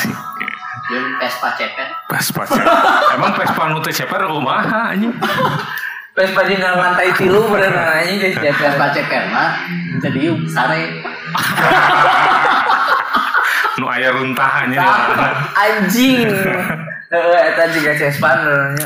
Vespa 1.20 1.48
cepet. 1.54 1.86
Vespa 2.08 2.42
ceper. 2.44 2.66
Emang 3.14 3.30
Vespa 3.32 3.62
nu 3.66 3.78
teh 3.78 3.92
ceper 3.92 4.26
kumaha 4.26 4.90
anjing? 4.90 5.10
Vespa 6.20 6.44
di 6.44 6.60
lantai 6.60 7.08
tilu 7.16 7.48
bener 7.48 7.72
anjing 7.96 8.20
geus 8.20 8.36
cepet. 8.36 8.52
Vespa 8.60 8.92
cepet 8.92 9.24
mah 9.32 9.56
jadi 10.04 10.18
yuk 10.28 10.44
sare. 10.44 10.84
Nu 13.80 13.88
aya 13.88 14.12
runtahannya. 14.12 14.76
Anjing. 15.56 16.28
Heeh, 17.08 17.40
eta 17.48 17.64
juga 17.72 17.96
Vespa 17.96 18.28
benernya. 18.36 18.84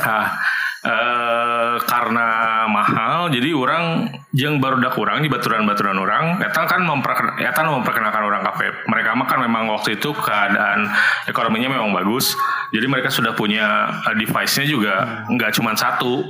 Eh, 0.85 1.75
karena 1.89 2.29
mahal 2.69 3.33
jadi 3.33 3.57
orang 3.57 4.05
jeung 4.37 4.61
barudak 4.61 4.93
orang 5.01 5.25
di 5.25 5.33
baturan-baturan 5.33 5.97
orang 5.97 6.37
eta 6.45 6.61
kan 6.69 6.85
memperkenalkan 6.85 7.41
eta 7.41 7.61
memperkenalkan 7.65 8.21
orang 8.21 8.45
kafe. 8.45 8.69
Mereka 8.85 9.17
mah 9.17 9.25
kan 9.25 9.41
memang 9.41 9.65
waktu 9.73 9.97
itu 9.97 10.13
keadaan 10.13 10.85
ekonominya 11.25 11.73
memang 11.73 11.89
bagus. 11.89 12.37
Jadi 12.69 12.85
mereka 12.85 13.09
sudah 13.09 13.33
punya 13.33 13.97
eh, 14.05 14.13
device-nya 14.13 14.65
juga 14.69 15.25
nggak 15.25 15.57
cuma 15.57 15.73
satu. 15.73 16.21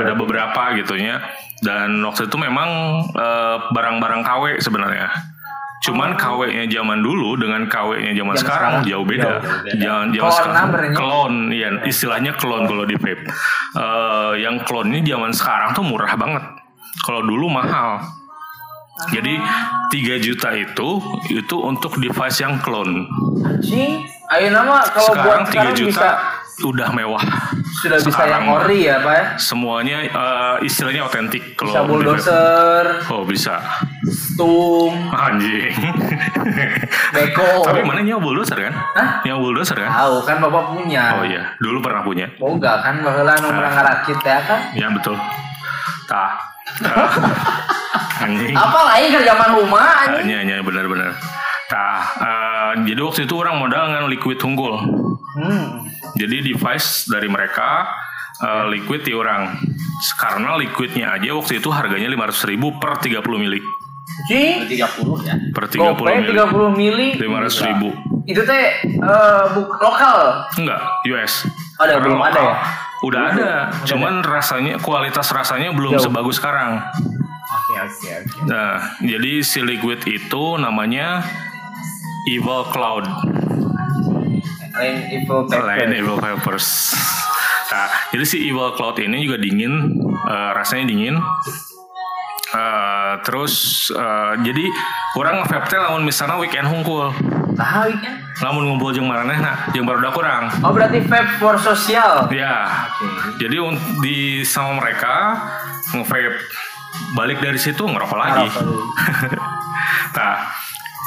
Ada 0.00 0.16
beberapa 0.16 0.72
gitunya 0.80 1.20
dan 1.60 2.00
waktu 2.08 2.32
itu 2.32 2.36
memang 2.40 2.68
eh, 3.12 3.56
barang-barang 3.68 4.24
KW 4.24 4.64
sebenarnya 4.64 5.31
cuman 5.82 6.14
KW-nya 6.14 6.70
zaman 6.70 7.02
dulu 7.02 7.34
dengan 7.34 7.66
KW-nya 7.66 8.14
zaman 8.14 8.34
sekarang, 8.38 8.72
sekarang 8.82 8.88
jauh 8.88 9.06
beda. 9.06 9.30
jauh. 9.42 9.42
Jangan 9.82 10.06
Klon 10.06 10.14
jauh 10.14 10.32
sekarang. 10.32 10.94
Klon, 10.94 11.34
iya, 11.50 11.68
istilahnya 11.82 12.32
klon 12.38 12.64
kalau 12.70 12.86
di 12.86 12.94
vape. 12.94 13.26
Eh, 13.74 14.32
yang 14.40 14.62
klon 14.62 14.94
ini 14.94 15.02
zaman 15.02 15.34
sekarang 15.34 15.74
tuh 15.74 15.82
murah 15.82 16.14
banget. 16.14 16.44
Kalau 17.02 17.20
dulu 17.26 17.50
mahal. 17.50 17.98
Jadi 19.10 19.34
3 19.90 20.22
juta 20.22 20.54
itu 20.54 20.88
itu 21.32 21.56
untuk 21.58 21.98
device 21.98 22.38
yang 22.38 22.62
klon. 22.62 23.08
Anjing. 23.42 24.06
Ayo 24.30 24.48
nama 24.48 24.80
kalau 24.86 25.12
Sekarang 25.12 25.26
buat 25.26 25.40
3 25.44 25.50
sekarang 25.50 25.74
juta 25.74 25.90
bisa 25.90 26.10
udah 26.64 26.88
mewah. 26.90 27.22
sudah 27.82 27.98
bisa 27.98 28.08
Sekarang 28.08 28.46
yang 28.46 28.54
ori 28.54 28.78
ya, 28.86 28.96
Pak. 29.00 29.12
ya? 29.12 29.24
Semuanya 29.36 29.96
eh, 30.02 30.54
istilahnya 30.62 31.02
otentik 31.02 31.54
kalau 31.54 31.68
Bisa 31.68 31.82
bulldozer, 31.82 32.84
Oh 33.08 33.22
bisa. 33.22 33.58
stum, 34.06 34.94
Anjing. 35.10 35.72
beko. 37.14 37.62
Tapi 37.62 37.82
mana 37.82 38.00
nyawa 38.00 38.20
bulldozer 38.20 38.58
kan? 38.58 38.74
Hah? 38.94 39.08
Nyawa 39.22 39.38
bulldozer 39.40 39.76
kan? 39.76 39.90
Tahu 39.90 40.16
kan 40.22 40.36
Bapak 40.38 40.64
punya. 40.70 41.04
Oh 41.16 41.24
iya, 41.24 41.42
dulu 41.58 41.78
pernah 41.80 42.02
punya. 42.02 42.26
Boga 42.36 42.80
kan 42.80 43.00
baheula 43.00 43.34
nu 43.38 43.48
pernah 43.48 43.72
ngarakit 43.72 44.18
ya 44.20 44.38
kan. 44.42 44.60
Ya 44.72 44.86
betul. 44.88 45.16
Tah. 46.06 46.38
Anjing. 48.22 48.54
Apa 48.54 48.78
lain 48.88 49.06
ke 49.10 49.20
zaman 49.22 49.50
rumah 49.52 49.86
anjing. 50.00 50.22
Hanya 50.22 50.36
hanya 50.38 50.56
benar-benar. 50.62 51.10
Tah. 51.66 52.02
eh, 52.20 52.70
jadi 52.84 53.00
waktu 53.00 53.24
itu 53.24 53.34
orang 53.34 53.58
modal 53.58 53.82
dengan 53.88 54.06
liquid 54.06 54.38
unggul. 54.38 54.76
Hmm. 55.34 55.88
Jadi 56.16 56.52
device 56.52 57.08
dari 57.08 57.28
mereka 57.28 57.88
eh, 58.40 58.64
liquid 58.72 59.02
di 59.04 59.12
orang. 59.16 59.56
Karena 60.18 60.58
liquidnya 60.58 61.14
aja 61.14 61.30
waktu 61.34 61.62
itu 61.62 61.68
harganya 61.70 62.08
500 62.10 62.50
ribu 62.50 62.76
per 62.82 62.98
30 62.98 63.22
mili. 63.38 63.60
Anjing. 64.28 64.68
30 64.68 65.26
ya. 65.26 65.34
Per 65.56 65.64
30 65.72 65.78
Gopay 65.78 66.14
mili. 66.20 66.36
30 66.36 66.74
mili. 66.76 67.08
500 67.16 67.66
ribu. 67.70 67.88
Itu 68.28 68.42
teh 68.44 68.66
eh, 68.84 69.42
buk 69.56 69.70
lokal. 69.80 70.46
Enggak, 70.58 70.80
US. 71.10 71.46
Oh, 71.78 71.82
ada, 71.82 71.98
Karena 71.98 72.04
belum 72.06 72.20
ada 72.22 72.40
ya? 72.40 72.56
Udah 73.02 73.34
ada, 73.34 73.52
cuman 73.82 74.22
rasanya 74.22 74.78
kualitas 74.78 75.26
rasanya 75.34 75.74
belum 75.74 75.98
Jauh. 75.98 76.06
sebagus 76.06 76.38
sekarang. 76.38 76.78
Oke 77.42 77.74
oke 77.82 78.08
oke. 78.14 78.38
Nah, 78.46 78.78
jadi 79.02 79.42
si 79.42 79.58
liquid 79.58 80.06
itu 80.06 80.54
namanya 80.54 81.26
Evil 82.30 82.62
Cloud, 82.70 83.02
Lain 84.72 84.96
Evil 85.12 85.44
lain 85.48 85.90
Evil. 85.92 86.16
Nah, 87.72 87.88
jadi 88.12 88.24
si 88.28 88.36
Evil 88.48 88.76
Cloud 88.76 89.00
ini 89.00 89.24
juga 89.24 89.40
dingin, 89.40 89.96
eh, 90.28 90.50
rasanya 90.52 90.92
dingin. 90.92 91.16
Eh, 92.52 93.12
terus 93.24 93.88
eh, 93.88 94.32
jadi 94.44 94.64
orang 95.16 95.48
vape 95.48 95.72
teh 95.72 95.80
lamun 95.80 96.04
misalnya 96.04 96.36
weekend 96.36 96.68
hungkul. 96.68 97.08
Tahu 97.52 97.90
kan? 98.00 98.22
lamun 98.40 98.64
ngumpul 98.64 98.90
jeung 98.90 99.06
maranehna 99.06 99.70
jeung 99.70 99.84
barudak 99.86 100.16
urang 100.16 100.48
Oh 100.66 100.74
berarti 100.74 101.04
vape 101.04 101.36
for 101.38 101.54
sosial. 101.60 102.26
ya 102.32 102.88
Oke. 102.98 103.44
jadi 103.44 103.56
di 104.02 104.42
sama 104.42 104.82
mereka 104.82 105.38
nge-vape 105.94 106.40
balik 107.14 107.38
dari 107.38 107.60
situ 107.60 107.84
ngerokok 107.84 108.18
lagi 108.18 108.48
nah 110.16 110.48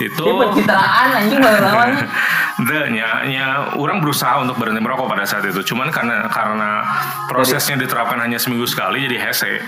itu 0.03 0.23
pencitraan 0.23 1.07
anjing 1.23 1.39
nya, 2.95 3.09
nya, 3.27 3.47
orang 3.79 4.03
berusaha 4.03 4.43
untuk 4.43 4.59
berhenti 4.59 4.83
merokok 4.83 5.07
pada 5.07 5.23
saat 5.23 5.47
itu. 5.47 5.63
Cuman 5.63 5.87
karena 5.91 6.27
karena 6.27 6.83
prosesnya 7.31 7.79
diterapkan 7.79 8.19
hanya 8.19 8.35
seminggu 8.35 8.67
sekali 8.67 9.07
jadi 9.07 9.31
hese. 9.31 9.63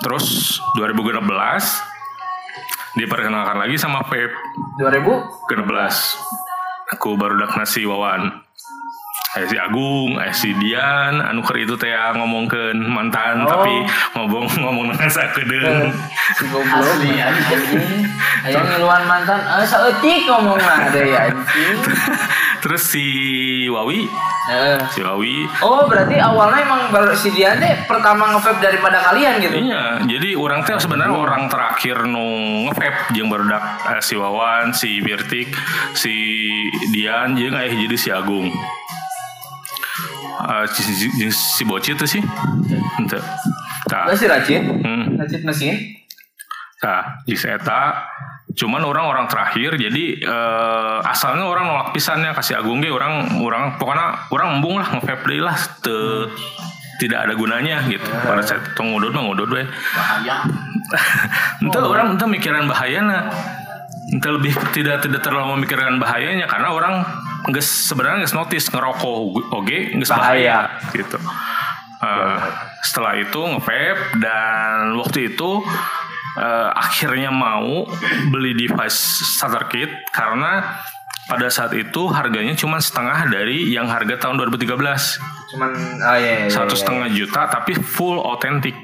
Terus 0.00 0.58
2016 0.76 1.24
diperkenalkan 2.98 3.56
lagi 3.60 3.78
sama 3.78 4.02
vape 4.02 4.34
2000 4.82 5.46
16 5.46 6.90
aku 6.90 7.14
baru 7.14 7.38
dak 7.38 7.54
nasi 7.54 7.86
wawan 7.86 8.42
si 9.30 9.54
Agung, 9.54 10.18
eh 10.18 10.34
si 10.34 10.50
Dian, 10.58 11.22
anu 11.22 11.38
keur 11.46 11.62
itu 11.62 11.78
teh 11.78 11.94
ngomongkeun 11.94 12.82
mantan 12.82 13.46
Oh. 13.46 13.46
tapi 13.46 13.86
ngomong 14.18 14.44
ngomong 14.58 14.84
dengan 14.90 15.06
sakedeung. 15.06 15.94
si 16.34 16.44
goblok 16.50 16.82
Asli, 16.82 17.14
anjing. 17.14 18.10
Aya 18.42 18.58
ngiluan 18.58 19.06
mantan, 19.06 19.38
eh 19.38 19.62
saeutik 19.62 20.26
ngomong 20.26 20.58
mah 20.58 20.90
deh 20.90 21.14
anjing. 21.14 21.76
Terus 22.60 22.82
si 22.92 23.06
Wawi, 23.72 24.04
Heeh. 24.50 24.76
si 24.92 25.00
Wawi 25.00 25.48
Oh 25.64 25.88
berarti 25.88 26.20
awalnya 26.20 26.60
emang 26.60 26.92
baru 26.92 27.16
si 27.16 27.32
Dian 27.32 27.56
deh 27.56 27.72
pertama 27.88 28.36
nge-vape 28.36 28.60
daripada 28.60 29.00
kalian 29.00 29.40
gitu. 29.40 29.56
Iya, 29.56 30.04
jadi 30.04 30.36
orang 30.36 30.66
teh 30.66 30.76
sebenarnya 30.76 31.14
orang 31.16 31.48
terakhir 31.48 32.04
nu 32.04 32.20
nge-vape 32.68 33.14
jeung 33.16 33.30
barudak 33.30 33.62
eh, 33.94 34.02
si 34.02 34.18
Wawan, 34.18 34.74
si 34.76 35.00
Birtik, 35.00 35.54
si 35.94 36.12
Dian 36.92 37.32
jeung 37.38 37.54
aya 37.56 37.70
jadi 37.72 37.96
si 37.96 38.10
Agung. 38.12 38.50
Eh, 40.40 40.64
si, 40.70 40.80
si, 40.86 41.06
si 41.28 41.62
Bocit 41.64 41.96
tuh 41.96 42.08
sih. 42.08 42.22
Ente. 42.96 43.18
Tah. 43.86 44.08
Si 44.14 44.24
Racit, 44.24 44.62
Hmm. 44.62 45.16
Racit 45.16 45.42
mesin. 45.44 45.74
Tah, 46.80 47.20
di 47.28 47.36
Eta 47.36 48.08
cuman 48.50 48.82
orang-orang 48.82 49.30
terakhir 49.30 49.78
jadi 49.78 50.04
eh, 50.18 50.98
asalnya 51.06 51.46
orang 51.46 51.70
nolak 51.70 51.88
pisannya 51.94 52.34
kasih 52.34 52.58
Agung 52.58 52.82
ge 52.82 52.90
orang 52.90 53.38
orang 53.38 53.78
pokoknya 53.78 54.26
orang 54.34 54.58
embung 54.58 54.74
lah 54.74 54.90
nge-vape 54.90 55.22
deui 55.22 55.38
lah 55.38 55.54
te- 55.78 56.26
tidak 56.98 57.28
ada 57.28 57.32
gunanya 57.32 57.84
gitu. 57.86 58.04
Pada 58.04 58.42
saat 58.42 58.64
itu 58.66 58.82
ngudut 58.82 59.14
mah 59.14 59.22
ngudut 59.22 59.48
we. 59.48 59.62
bahaya 59.94 60.42
Entah 61.62 61.84
orang 61.84 62.16
entah 62.18 62.26
mikiran 62.26 62.66
bahayanya 62.66 63.30
entah 64.10 64.32
lebih 64.34 64.52
tidak 64.74 65.04
tidak 65.04 65.20
terlalu 65.22 65.60
memikirkan 65.60 66.00
bahayanya 66.02 66.48
karena 66.50 66.74
orang 66.74 67.06
nggak 67.50 67.64
sebenarnya 67.64 68.24
nggak 68.24 68.36
notice 68.38 68.66
ngerokok 68.70 69.16
oke 69.52 69.78
nggak 69.98 70.08
bahaya. 70.10 70.70
gitu 70.94 71.18
Eh, 72.00 72.38
setelah 72.80 73.12
itu 73.20 73.36
nge-vape 73.36 74.24
dan 74.24 74.96
waktu 74.96 75.36
itu 75.36 75.60
eh, 76.40 76.68
akhirnya 76.72 77.28
mau 77.28 77.84
beli 78.32 78.56
device 78.56 78.96
starter 79.36 79.68
kit 79.68 79.92
karena 80.08 80.80
pada 81.28 81.52
saat 81.52 81.76
itu 81.76 82.08
harganya 82.08 82.56
cuma 82.56 82.80
setengah 82.80 83.28
dari 83.28 83.68
yang 83.68 83.84
harga 83.84 84.16
tahun 84.16 84.40
2013 84.48 84.80
Cuman, 85.52 85.70
oh 86.00 86.16
iya, 86.16 86.48
iya, 86.48 86.48
satu 86.48 86.72
iya. 86.72 86.80
setengah 86.80 87.08
juta 87.12 87.42
tapi 87.52 87.76
full 87.76 88.16
otentik 88.16 88.74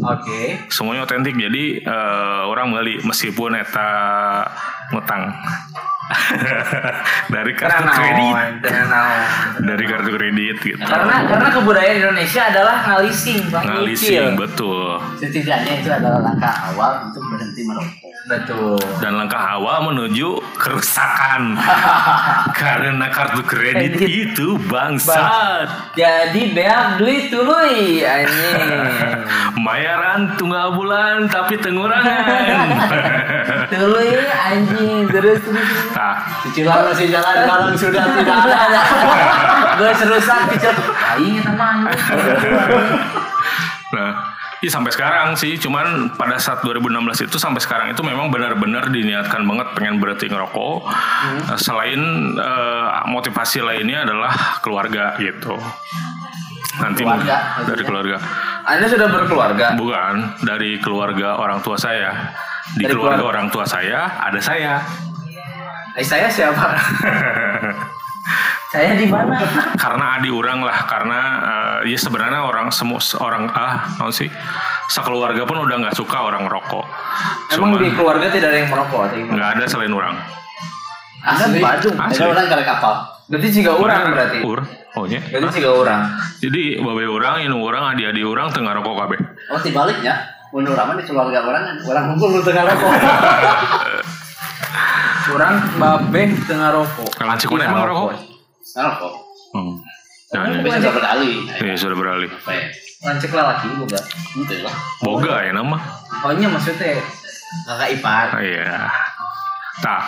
Oke. 0.00 0.64
semuanya 0.72 1.04
otentik 1.04 1.36
jadi 1.36 1.64
eh, 1.84 2.40
orang 2.48 2.72
beli 2.72 3.04
meskipun 3.04 3.52
eta 3.52 3.88
ngutang 4.96 5.28
dari 7.34 7.52
kartu 7.56 7.72
Karena 7.72 7.92
kredit. 7.96 8.32
naon, 8.34 8.52
karena 8.62 8.84
naon. 8.88 9.20
dari 9.66 9.84
kartu 9.88 10.10
kredit 10.12 10.56
gitu. 10.60 10.82
Karena 10.84 11.14
karena 11.26 11.48
kebudayaan 11.50 11.96
Indonesia 11.98 12.42
adalah 12.48 12.76
ngalising, 12.86 13.40
bang. 13.50 13.64
ngalising 13.64 14.30
betul. 14.36 15.00
Setidaknya 15.18 15.72
itu 15.80 15.88
adalah 15.90 16.20
langkah 16.22 16.54
awal 16.72 17.08
untuk 17.10 17.22
berhenti 17.28 17.62
merokok 17.64 18.11
Betul. 18.22 18.78
dan 19.02 19.18
langkah 19.18 19.58
awal 19.58 19.90
menuju 19.90 20.38
kerusakan 20.54 21.58
karena 22.60 23.10
kartu 23.10 23.42
kredit 23.42 23.98
itu 23.98 24.54
bangsat 24.70 25.66
Jadi 25.98 26.54
beak 26.54 27.02
duit 27.02 27.34
tuluy 27.34 28.06
anjing. 28.06 29.26
bayaran 29.58 30.38
tunggal 30.38 30.70
bulan 30.72 31.26
tapi 31.26 31.58
tengurangan 31.58 32.68
Tuluy 33.72 34.14
anjing 34.22 35.10
terus 35.10 35.42
terus. 35.42 35.68
nah 35.90 36.14
cicilan 36.46 36.94
masih 36.94 37.10
jalan 37.10 37.36
sekarang 37.42 37.74
sudah 37.74 38.04
tidak 38.06 38.38
ada 38.38 38.82
Gue 39.82 39.90
serusak. 39.96 40.40
Aing 41.16 41.40
eta 41.40 41.52
mah 41.56 41.88
anjing. 41.88 41.96
Nah, 43.92 44.12
ya 44.62 44.70
sampai 44.70 44.88
sekarang 44.88 45.34
sih, 45.34 45.58
cuman 45.58 46.14
pada 46.14 46.38
saat 46.38 46.62
2016 46.62 47.26
itu 47.26 47.36
sampai 47.36 47.58
sekarang 47.58 47.90
itu 47.90 48.00
memang 48.00 48.30
benar-benar 48.30 48.88
diniatkan 48.88 49.42
banget 49.42 49.66
pengen 49.74 49.98
berhenti 49.98 50.30
ngerokok. 50.30 50.76
Eh, 51.50 51.58
Selain 51.58 52.00
eh, 52.32 52.86
motivasi 53.04 53.58
lainnya 53.60 54.06
adalah 54.06 54.32
keluarga 54.58 55.18
gitu. 55.18 55.58
Nanti 56.72 57.04
Keluarga, 57.04 57.60
dari 57.68 57.82
keluarga, 57.84 58.16
Anda 58.64 58.86
sudah 58.88 59.04
berkeluarga. 59.04 59.76
bukan 59.76 60.14
dari 60.40 60.78
keluarga 60.78 61.36
orang 61.36 61.60
tua 61.60 61.76
saya. 61.76 62.32
Di 62.72 62.86
Dari 62.86 62.96
keluarga 62.96 63.20
keluarga. 63.20 63.28
orang 63.28 63.46
tua 63.52 63.64
saya 63.68 64.00
ada 64.22 64.40
saya. 64.40 64.80
Eh 65.92 66.00
saya 66.00 66.30
siapa? 66.32 66.72
saya 68.72 68.96
di 68.96 69.04
mana? 69.04 69.36
karena 69.84 70.16
adi 70.16 70.32
orang 70.32 70.64
lah, 70.64 70.88
karena 70.88 71.20
eh, 71.44 71.92
ya 71.92 71.98
sebenarnya 72.00 72.40
orang 72.40 72.72
semua 72.72 72.96
orang 73.20 73.52
ah, 73.52 73.84
mau 74.00 74.08
sih, 74.08 74.32
sekeluarga 74.88 75.44
pun 75.44 75.60
udah 75.60 75.76
nggak 75.76 75.92
suka 75.92 76.24
orang 76.24 76.48
rokok. 76.48 76.88
Emang 77.52 77.76
Cuman 77.76 77.84
di 77.84 77.92
keluarga 77.92 78.32
tidak 78.32 78.48
ada 78.48 78.58
yang 78.64 78.72
merokok 78.72 79.00
atau 79.12 79.16
gimana? 79.20 79.32
nggak 79.36 79.48
ada 79.60 79.64
selain 79.68 79.92
orang. 79.92 80.16
Asli 81.22 81.60
Badung. 81.60 81.96
Asli. 82.00 82.18
ada 82.24 82.32
orang 82.32 82.44
ke 82.48 82.66
kapal 82.66 82.94
Berarti 83.30 83.48
jika 83.52 83.70
orang 83.76 84.00
berarti. 84.10 84.38
Ur, 84.42 84.60
oh 84.98 85.04
ya. 85.06 85.20
Berarti 85.20 85.60
jika 85.60 85.70
orang. 85.70 86.00
Jadi 86.40 86.62
babe 86.80 87.04
orang, 87.06 87.34
ini 87.44 87.54
orang, 87.54 87.82
adik-adik 87.92 88.24
orang 88.24 88.48
tengah 88.56 88.72
rokok 88.80 88.94
kabeh. 89.04 89.20
oh 89.52 89.60
dibaliknya 89.60 90.14
menurut 90.52 90.76
orang 90.80 90.96
di 91.00 91.04
keluarga 91.08 91.38
orang 91.44 91.62
orang 91.80 92.04
lu 92.16 92.40
tengah 92.44 92.64
rokok 92.68 92.92
Orang 95.32 95.54
babeh 95.78 96.28
tengah 96.44 96.74
rokok. 96.74 97.08
Kalau 97.14 97.36
Cikun 97.36 97.62
emang 97.62 97.84
rokok? 97.88 98.31
Nah, 98.64 98.84
rokok 98.88 99.14
Hmm. 99.52 99.76
Nah, 100.32 100.48
ini. 100.48 100.64
sudah 100.64 100.92
beralih 100.92 101.36
Iya 101.58 101.74
sudah 101.76 101.92
beralih. 101.94 102.30
apa 102.32 102.50
ya 102.50 102.64
Lancek 103.02 103.30
lelaki 103.30 103.68
juga. 103.70 104.00
gitu 104.32 104.54
lah 104.62 104.72
Boga 104.98 105.34
ya 105.42 105.52
nama. 105.52 105.76
Oh 106.22 106.30
iya 106.30 106.46
maksudnya 106.46 106.96
kakak 107.64 107.88
ipar 107.92 108.26
Oh, 108.30 108.40
Iya. 108.40 108.88
Nah, 109.82 110.02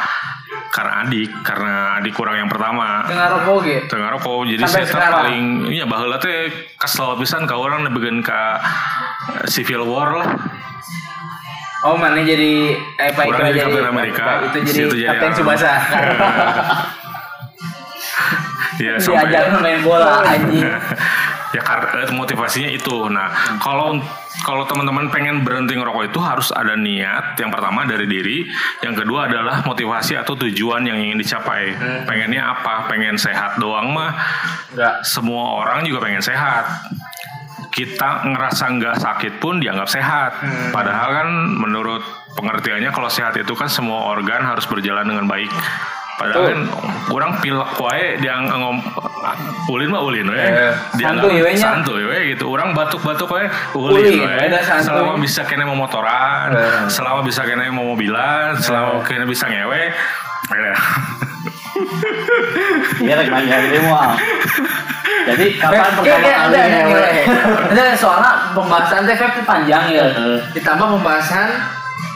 karena 0.70 1.02
adik, 1.02 1.28
karena 1.42 1.74
adik 1.98 2.14
kurang 2.14 2.38
yang 2.38 2.46
pertama. 2.46 3.02
tengah 3.04 3.26
rokok 3.28 3.58
gitu. 3.64 3.84
Tengah 3.90 4.08
rokok, 4.12 4.46
jadi 4.46 4.62
Sampai 4.62 4.72
saya 4.78 4.86
sekarang? 4.88 5.12
paling, 5.18 5.44
iya 5.68 5.84
baheula 5.84 6.16
teh 6.16 6.46
kesel 6.74 7.16
pisan 7.16 7.42
ka 7.42 7.54
orang 7.54 7.82
nebegeun 7.82 8.22
ka 8.22 8.62
eh, 9.34 9.46
civil 9.46 9.82
war 9.84 10.14
lah. 10.14 10.30
Oh 11.82 11.96
mana 11.96 12.16
jadi 12.18 12.70
eh 12.96 13.10
Pak 13.10 13.24
Ikra 13.26 13.50
jadi 13.50 13.82
Amerika, 13.82 14.24
itu 14.46 14.56
jadi 14.62 14.72
situ 14.88 14.96
jadi? 15.02 15.26
Subasa. 15.34 15.72
Iya 18.80 18.94
sampai. 18.98 19.30
Diajar 19.30 19.60
main 19.62 19.80
bola 19.82 20.22
anjing. 20.34 20.66
ya 21.54 21.62
karena 21.62 22.10
motivasinya 22.10 22.66
itu. 22.66 23.06
Nah, 23.06 23.30
kalau 23.62 23.94
kalau 24.42 24.66
teman-teman 24.66 25.06
pengen 25.14 25.46
berhenti 25.46 25.78
ngerokok 25.78 26.10
itu 26.10 26.18
harus 26.18 26.50
ada 26.50 26.74
niat. 26.74 27.38
Yang 27.38 27.50
pertama 27.54 27.86
dari 27.86 28.10
diri, 28.10 28.42
yang 28.82 28.98
kedua 28.98 29.30
adalah 29.30 29.62
motivasi 29.62 30.18
atau 30.18 30.34
tujuan 30.34 30.82
yang 30.82 30.98
ingin 30.98 31.22
dicapai. 31.22 31.78
Pengennya 32.04 32.42
apa? 32.58 32.90
Pengen 32.90 33.14
sehat 33.14 33.62
doang 33.62 33.94
mah. 33.94 34.10
Enggak. 34.74 34.94
Semua 35.06 35.62
orang 35.62 35.86
juga 35.86 36.02
pengen 36.02 36.22
sehat. 36.22 36.66
Kita 37.70 38.26
ngerasa 38.26 38.70
nggak 38.74 38.96
sakit 39.02 39.32
pun 39.42 39.58
dianggap 39.62 39.86
sehat. 39.90 40.32
Padahal 40.74 41.10
kan 41.22 41.28
menurut 41.54 42.02
pengertiannya 42.34 42.90
kalau 42.90 43.10
sehat 43.10 43.38
itu 43.38 43.54
kan 43.54 43.70
semua 43.70 44.10
organ 44.10 44.42
harus 44.42 44.66
berjalan 44.66 45.06
dengan 45.06 45.26
baik. 45.30 45.50
Padahal 46.14 46.46
kan 46.46 46.60
orang 47.10 47.32
pilek 47.42 47.74
wae 47.74 48.14
dia 48.22 48.38
ngom 48.38 48.78
ulin 49.66 49.88
mah 49.90 50.02
ulin 50.04 50.30
we. 50.30 50.38
Eh, 50.38 50.70
santuy 50.94 51.42
we 51.42 51.50
nya. 51.58 51.74
santuy 51.74 52.02
we 52.06 52.18
gitu. 52.34 52.46
Orang 52.54 52.70
batuk-batuk 52.70 53.26
we 53.34 53.44
Ulin 53.74 54.22
ulin 54.22 54.22
we. 54.22 54.46
Selama 54.78 55.18
bisa 55.18 55.42
kena 55.42 55.66
mau 55.66 55.74
motoran, 55.74 56.54
Eh. 56.54 56.86
selama 56.86 57.26
bisa 57.26 57.42
kena 57.42 57.66
mau 57.74 57.94
mobilan, 57.94 58.54
selama 58.62 59.02
kena 59.02 59.26
bisa 59.26 59.50
ngewe. 59.50 59.90
ya. 60.54 60.74
Iya 63.02 63.14
rek 63.18 63.28
nanya 63.34 63.56
ini 63.58 63.78
mau. 63.90 64.14
Jadi 65.24 65.46
kapan 65.58 65.90
pertama 65.98 66.28
kali 66.30 66.58
ngewe? 66.62 67.10
ada 67.74 67.94
soalnya 67.98 68.32
pembahasan 68.54 69.02
teh 69.08 69.16
panjang 69.42 69.84
ya. 69.90 70.06
Ditambah 70.54 70.86
pembahasan 70.94 71.48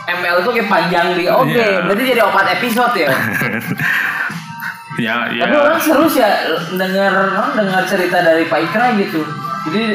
ML 0.09 0.37
tuh 0.41 0.53
kayak 0.53 0.67
panjang 0.67 1.13
di 1.13 1.29
oke, 1.29 1.53
Iya. 1.53 1.85
berarti 1.85 2.03
jadi 2.07 2.23
opat 2.25 2.47
episode 2.57 2.95
ya. 2.97 3.09
ya 5.05 5.15
ya 5.31 5.43
Tapi 5.47 5.55
orang 5.55 5.79
seru 5.79 6.05
sih 6.09 6.19
ya 6.19 6.31
dengar 6.75 7.13
orang 7.13 7.55
dengar 7.55 7.83
cerita 7.85 8.19
dari 8.19 8.45
Pak 8.45 8.61
Ikra 8.65 8.97
gitu. 8.97 9.23
Jadi 9.69 9.95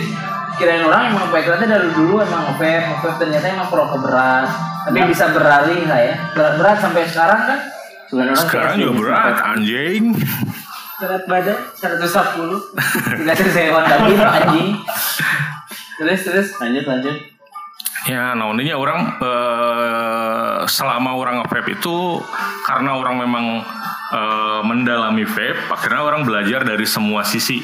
kirain 0.55 0.85
orang 0.85 1.11
emang 1.11 1.27
Pak 1.27 1.39
Ikra 1.41 1.55
tuh 1.57 1.67
dari 1.67 1.89
dulu 1.91 2.21
emang 2.21 2.53
ngevape, 2.53 2.71
ngevape 2.87 3.15
ternyata 3.19 3.45
emang 3.49 3.67
perokok 3.67 3.99
berat. 3.99 4.47
Tapi 4.83 4.99
bisa 5.05 5.31
beralih 5.31 5.81
lah 5.87 5.99
ya. 5.99 6.13
Berat, 6.31 6.53
berat 6.55 6.77
sampai 6.77 7.03
sekarang 7.03 7.41
kan. 7.43 7.59
Sekarang 8.07 8.37
kayak 8.45 8.77
juga 8.77 8.91
gini. 8.93 8.99
berat 9.01 9.37
anjing 9.43 10.03
Berat 10.93 11.23
badan 11.25 11.57
110. 11.73 12.61
Tidak 13.17 13.33
ada 13.33 13.47
sewan 13.49 13.83
tapi 13.83 14.11
anjing. 14.15 14.69
Terus 15.93 16.19
terus 16.21 16.47
Lanjut 16.57 16.85
lanjut. 16.85 17.17
Ya, 18.03 18.35
naonnya 18.35 18.75
orang 18.75 19.15
eh, 19.15 20.59
selama 20.67 21.15
orang 21.15 21.39
nge-vape 21.39 21.79
itu 21.79 22.19
karena 22.67 22.99
orang 22.99 23.15
memang 23.23 23.63
eh, 24.11 24.59
mendalami 24.67 25.23
vape, 25.23 25.71
akhirnya 25.71 26.03
orang 26.03 26.27
belajar 26.27 26.67
dari 26.67 26.83
semua 26.83 27.23
sisi. 27.23 27.63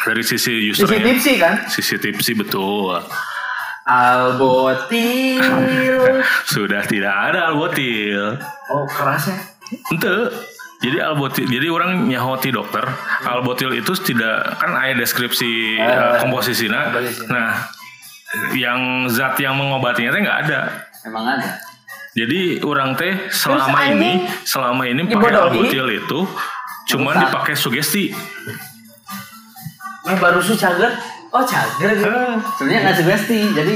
Dari 0.00 0.22
sisi 0.22 0.70
sisi 0.70 0.86
usernya. 0.86 1.04
tipsi 1.10 1.32
kan. 1.36 1.54
Sisi 1.66 1.98
tipsi 1.98 2.32
betul. 2.38 3.02
Albotil. 3.84 5.42
Sudah 6.54 6.86
tidak 6.86 7.10
ada 7.10 7.50
albotil. 7.50 8.38
Oh 8.70 8.86
keras 8.86 9.26
ya. 9.26 9.36
Ente. 9.90 10.30
Jadi 10.80 10.96
albotil, 10.96 11.44
jadi 11.44 11.68
orang 11.68 12.08
nyahoti 12.08 12.48
dokter. 12.48 12.80
Albotil 13.28 13.76
itu 13.76 13.92
tidak 14.00 14.56
kan 14.56 14.72
ada 14.72 14.96
deskripsi 14.96 15.76
komposisinya. 16.24 16.96
komposisinya. 16.96 17.28
Nah, 17.28 17.68
yang 18.54 19.10
zat 19.10 19.34
yang 19.42 19.58
mengobatinya 19.58 20.14
teh 20.14 20.20
nggak 20.22 20.38
ada. 20.46 20.60
Emang 21.06 21.26
ada. 21.26 21.58
Jadi 22.14 22.58
orang 22.62 22.94
teh 22.98 23.30
selama 23.30 23.78
Terus 23.86 23.94
ini 23.94 24.10
selama 24.42 24.82
ini 24.86 25.00
pakai 25.06 25.30
albutil 25.34 25.86
itu 25.90 26.20
cuman 26.90 27.14
dipakai 27.26 27.54
sugesti. 27.54 28.10
Yang 30.06 30.18
baru 30.18 30.38
su 30.42 30.54
cager. 30.58 30.90
Oh 31.30 31.46
cager 31.46 31.90
gitu. 31.94 32.10
Sebenarnya 32.58 32.80
nggak 32.90 32.96
sugesti. 32.98 33.40
Jadi 33.54 33.74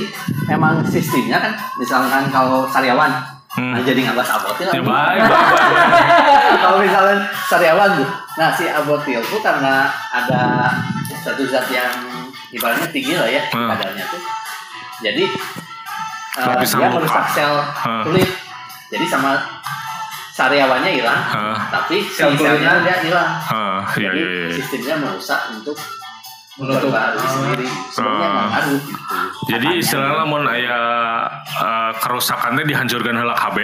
emang 0.51 0.83
sistemnya 0.87 1.39
kan 1.39 1.53
misalkan 1.79 2.27
kalau 2.31 2.67
karyawan 2.67 3.35
Hmm. 3.55 3.71
nah 3.71 3.79
jadi 3.87 4.03
nggak 4.03 4.19
bahas 4.19 4.35
abotil. 4.35 4.67
Ya 4.67 4.83
baik, 4.83 5.21
baik, 5.31 5.47
baik. 5.55 6.59
kalau 6.67 6.79
misalkan 6.83 7.19
karyawan 7.47 7.91
tuh, 8.03 8.11
nah 8.35 8.51
si 8.51 8.67
abotil 8.67 9.23
tuh 9.23 9.39
karena 9.39 9.87
ada 10.11 10.75
satu 11.23 11.47
zat 11.47 11.71
yang 11.71 11.95
ibaratnya 12.55 12.89
tinggi 12.89 13.13
lah 13.13 13.27
ya 13.27 13.43
Hmm. 13.51 13.69
kadarnya 13.69 14.05
tuh. 14.07 14.23
Jadi 15.03 15.25
Lapisan 16.35 16.79
dia 16.81 16.91
merusak 16.91 17.25
sel 17.29 17.55
Hmm. 17.79 18.03
kulit. 18.03 18.31
Jadi 18.89 19.05
sama 19.07 19.39
karyawannya 20.33 20.91
hilang, 20.93 21.21
Ah, 21.25 21.55
tapi 21.69 22.03
Sel 22.05 22.35
kulitnya? 22.35 22.83
dia 22.83 22.97
hilang. 23.01 23.31
ah, 23.41 23.87
iya 23.95 24.11
Jadi 24.11 24.19
iya 24.19 24.31
iya. 24.41 24.51
sistemnya 24.53 24.95
merusak 24.99 25.41
untuk 25.53 25.79
Menutup. 26.57 26.91
memperbaharui 26.91 27.19
Ah. 27.19 27.27
sendiri. 27.29 27.67
Sebenarnya 27.89 28.29
ngaruh 28.49 28.79
gitu. 28.81 29.15
Jadi 29.47 29.69
istilahnya 29.77 30.15
lamun 30.17 30.43
aya 30.45 30.79
eh, 31.55 31.93
kerusakannya 31.97 32.65
dihancurkan 32.65 33.15
heula 33.15 33.35
KB 33.37 33.59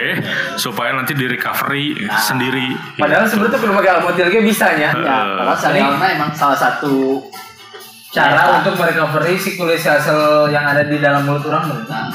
supaya 0.55 0.91
nanti 0.93 1.11
di 1.11 1.25
recovery 1.25 1.95
Nah. 1.97 2.15
sendiri. 2.17 2.71
Padahal 2.95 3.27
sebetulnya 3.27 3.59
belum 3.61 3.75
pakai 3.77 3.91
albotil 3.93 4.27
ge 4.27 4.39
bisa 4.41 4.67
nya. 4.73 4.91
Ya, 4.91 4.95
Eh, 4.95 5.35
karena 5.37 5.55
serialnya 5.57 6.07
emang 6.13 6.31
salah 6.31 6.55
satu 6.55 7.19
Cara 8.11 8.59
untuk 8.59 8.75
merecovery 8.75 9.39
si 9.39 9.55
kulit 9.55 9.79
sel-sel 9.79 10.19
yang 10.47 10.67
ada 10.67 10.83
di 10.83 10.99
dalam 10.99 11.23
mulut 11.23 11.47
orang 11.47 11.63
bener. 11.65 11.87
nah, 11.87 12.11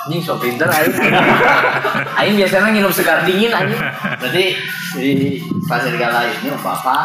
Anjing 0.00 0.18
so 0.18 0.34
pinter 0.34 0.66
aing. 0.66 0.90
aing 2.18 2.34
biasanya 2.34 2.68
nginum 2.68 2.90
segar 2.90 3.22
dingin 3.22 3.52
anjing. 3.52 3.78
berarti 4.18 4.44
di 4.96 5.38
pas 5.62 5.78
serigala 5.78 6.24
ini 6.26 6.50
apa 6.50 6.70
apa 6.72 6.96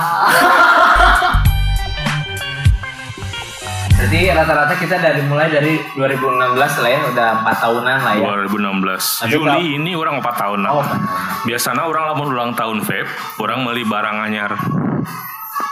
Jadi 3.95 4.27
rata-rata 4.27 4.75
kita 4.75 4.97
dari 4.97 5.21
mulai 5.23 5.47
dari 5.47 5.79
2016 5.93 6.58
lah 6.58 6.89
ya, 6.89 6.99
udah 7.08 7.29
4 7.41 7.63
tahunan 7.63 7.97
lah 7.97 8.13
ya. 8.13 8.27
2016 8.43 9.23
Tapi 9.23 9.29
Juli 9.29 9.45
kalau- 9.45 9.62
ini 9.62 9.91
orang 9.93 10.15
4 10.19 10.36
tahun 10.36 10.60
Oh, 10.62 10.81
empat 10.81 10.88
tahunan. 10.89 11.43
Biasanya 11.43 11.84
orang 11.84 12.03
lamun 12.10 12.27
ulang 12.27 12.51
tahun 12.53 12.77
vape, 12.81 13.08
orang 13.38 13.60
beli 13.63 13.84
barang 13.84 14.17
anyar. 14.21 14.51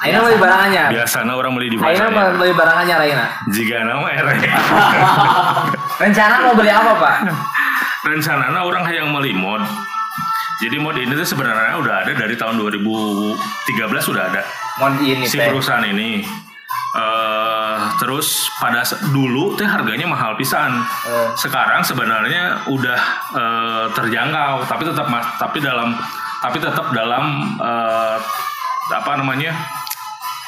Aina 0.03 0.19
beli 0.19 0.35
barang 0.35 0.61
anyar. 0.67 0.87
Biasanya 0.91 1.31
orang 1.31 1.51
beli 1.55 1.67
device 1.71 1.95
Aina 1.95 2.11
anyar. 2.11 2.35
beli 2.35 2.51
barang 2.51 2.77
anyar 2.77 2.99
Aina. 2.99 3.25
Jika 3.47 3.75
nama 3.81 4.07
erek. 4.11 4.39
Rencana 6.03 6.35
mau 6.43 6.53
beli 6.53 6.69
apa, 6.69 6.91
Pak? 6.95 7.15
rencananya 8.03 8.59
orang 8.59 8.83
yang 8.91 9.15
beli 9.15 9.31
mod 9.31 9.63
jadi 10.59 10.75
mod 10.75 10.99
ini 10.99 11.15
tuh 11.15 11.23
sebenarnya 11.23 11.79
udah 11.79 12.03
ada 12.03 12.11
dari 12.11 12.35
tahun 12.35 12.59
2013 12.59 13.39
sudah 13.95 14.27
ada 14.27 14.43
Mod 14.75 14.99
ini 14.99 15.23
si 15.23 15.39
perusahaan 15.39 15.87
ini 15.87 16.19
eh 16.93 17.77
terus 17.95 18.51
pada 18.59 18.83
dulu 19.09 19.55
teh 19.55 19.63
harganya 19.63 20.03
mahal 20.03 20.35
pisan 20.35 20.83
Eh. 21.07 21.27
sekarang 21.39 21.79
sebenarnya 21.79 22.67
udah 22.67 22.99
eh, 23.39 23.85
terjangkau 23.95 24.67
tapi 24.67 24.83
tetap 24.83 25.07
mas 25.07 25.23
tapi 25.39 25.63
dalam 25.63 25.95
tapi 26.43 26.59
tetap 26.59 26.91
dalam 26.91 27.55
eh, 27.55 28.17
apa 28.91 29.11
namanya 29.15 29.55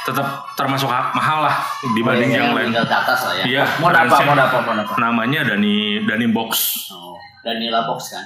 tetap 0.06 0.28
termasuk 0.54 0.86
ha- 0.86 1.10
mahal 1.18 1.50
lah 1.50 1.56
dibanding 1.98 2.30
yang 2.30 2.54
lain 2.54 2.70
tinggal 2.70 2.86
ke 2.86 2.94
atas 2.94 3.20
lah 3.26 3.34
ya 3.42 3.44
iya 3.50 3.64
Mod 3.82 3.90
apa? 3.90 4.18
Mod 4.22 4.38
apa? 4.38 4.58
Mod 4.62 4.78
apa? 4.86 4.94
namanya 5.02 5.42
Dani 5.50 6.06
Dani 6.06 6.30
Box 6.30 6.52
oh, 6.94 7.18
Danila 7.42 7.90
box 7.90 8.14
kan 8.14 8.26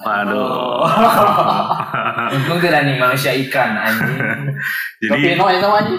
Waduh. 0.00 0.80
Untung 2.40 2.56
tidak 2.56 2.88
nih 2.88 2.96
manusia 2.96 3.36
ikan 3.36 3.76
anjing. 3.76 4.16
jadi 5.04 5.36
Pino 5.36 5.44
itu 5.52 5.68
aja 5.68 5.92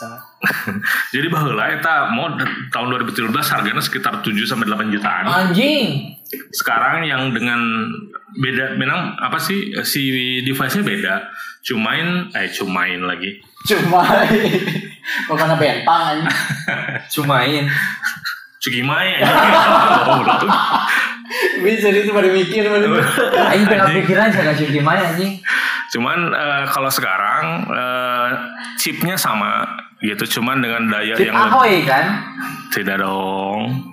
jadi 1.14 1.26
baheula 1.28 1.76
eta 1.76 2.12
mau 2.16 2.32
tahun 2.72 2.86
2017 3.04 3.28
harganya 3.32 3.82
sekitar 3.82 4.24
7 4.24 4.32
sampai 4.48 4.66
8 4.68 4.94
jutaan. 4.94 5.24
Anjing. 5.28 6.16
Sekarang 6.54 7.04
yang 7.04 7.34
dengan 7.36 7.60
beda 8.38 8.78
memang 8.78 9.18
apa 9.18 9.36
sih 9.36 9.74
si 9.84 10.40
device-nya 10.46 10.82
beda. 10.86 11.14
Cumain 11.60 12.32
eh 12.32 12.48
cumain 12.48 13.00
lagi. 13.04 13.36
cuma 13.60 14.00
bukan 15.28 15.52
bentang 15.60 16.02
aja 16.16 16.32
Cumain. 17.12 17.68
Cugimai 18.60 19.20
ya. 19.20 19.28
bisa 21.60 21.88
itu 21.92 22.12
baru 22.12 22.32
mikir 22.32 22.64
tengah 22.64 23.04
Anjing. 23.52 24.02
pikiran 24.02 24.28
saya 24.32 24.52
kasih 24.52 24.68
gimana 24.72 25.12
anjing. 25.12 25.40
Cuman 25.90 26.32
eh, 26.32 26.64
kalau 26.68 26.90
sekarang 26.92 27.66
eh, 27.68 28.30
chipnya 28.76 29.16
sama 29.16 29.64
gitu 30.00 30.24
cuman 30.34 30.58
dengan 30.58 30.88
daya 30.88 31.12
Chip 31.12 31.28
yang 31.28 31.36
Ahoy 31.36 31.84
kan? 31.84 32.04
tidak 32.68 32.98
dong 32.98 33.84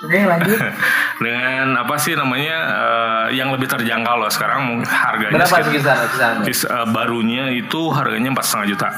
Oke 0.00 0.20
lanjut. 0.20 0.60
dengan 1.24 1.80
apa 1.80 1.96
sih 1.96 2.12
namanya 2.12 2.56
eh, 2.68 3.26
yang 3.34 3.48
lebih 3.48 3.64
terjangkau 3.64 4.14
loh 4.14 4.28
sekarang 4.28 4.84
harganya 4.84 5.40
Berapa 5.40 5.64
sekitar- 5.64 6.04
sekitar? 6.04 6.32
Kis- 6.44 6.68
eh, 6.68 6.86
barunya 6.86 7.48
itu 7.50 7.88
harganya 7.88 8.28
empat 8.28 8.44
setengah 8.44 8.66
juta. 8.68 8.88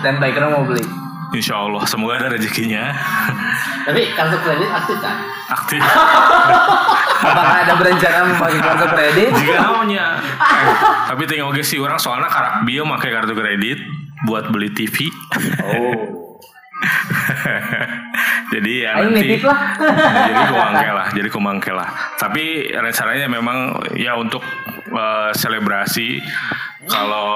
Dan 0.00 0.16
Ikram 0.18 0.48
mau 0.50 0.64
beli. 0.64 0.80
Insya 1.30 1.60
Allah 1.60 1.84
semoga 1.84 2.16
ada 2.16 2.28
rezekinya 2.28 2.90
tapi 3.86 4.10
kartu 4.10 4.34
kredit 4.40 4.66
aktif 4.66 4.96
kan 4.98 5.16
aktif. 5.48 5.78
Apakah 7.20 7.56
ada 7.60 7.74
berencana 7.76 8.18
memakai 8.26 8.58
kartu 8.58 8.86
kredit? 8.88 9.28
Jika 9.36 9.54
namanya, 9.60 10.04
eh, 10.24 10.74
tapi 11.06 11.22
tinggal 11.28 11.52
oke 11.52 11.60
sih 11.60 11.76
orang 11.76 11.94
soalnya 11.96 12.26
karak 12.26 12.64
bio 12.64 12.82
pakai 12.88 13.10
kartu 13.12 13.30
kredit 13.32 13.78
buat 14.26 14.52
beli 14.52 14.72
TV. 14.72 15.08
oh 15.64 16.20
jadi 18.52 18.72
ya 18.88 18.90
Aing 19.00 19.12
nanti. 19.12 19.36
lah. 19.44 19.60
jadi 20.26 20.42
kumangke 20.48 20.88
lah, 20.88 21.06
jadi 21.12 21.28
kumangke 21.28 21.72
lah. 21.72 21.88
Tapi 22.16 22.72
rencananya 22.72 23.28
memang 23.28 23.76
ya 23.96 24.16
untuk 24.16 24.40
eh, 24.88 25.30
selebrasi 25.36 26.20
kalau 26.88 27.28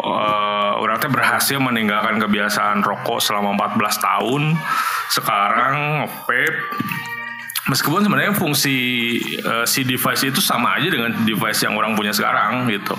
eh, 0.00 0.72
orang 0.78 0.96
teh 1.02 1.10
berhasil 1.10 1.58
meninggalkan 1.58 2.22
kebiasaan 2.22 2.86
rokok 2.86 3.18
selama 3.18 3.58
14 3.74 4.06
tahun, 4.06 4.42
sekarang 5.10 6.06
vape 6.26 6.54
Meskipun 7.64 8.04
sebenarnya 8.04 8.36
fungsi 8.36 8.76
eh, 9.40 9.64
si 9.64 9.88
device 9.88 10.28
itu 10.28 10.40
sama 10.44 10.76
aja 10.76 10.92
dengan 10.92 11.16
device 11.24 11.64
yang 11.64 11.72
orang 11.80 11.96
punya 11.96 12.12
sekarang 12.12 12.68
gitu, 12.68 12.92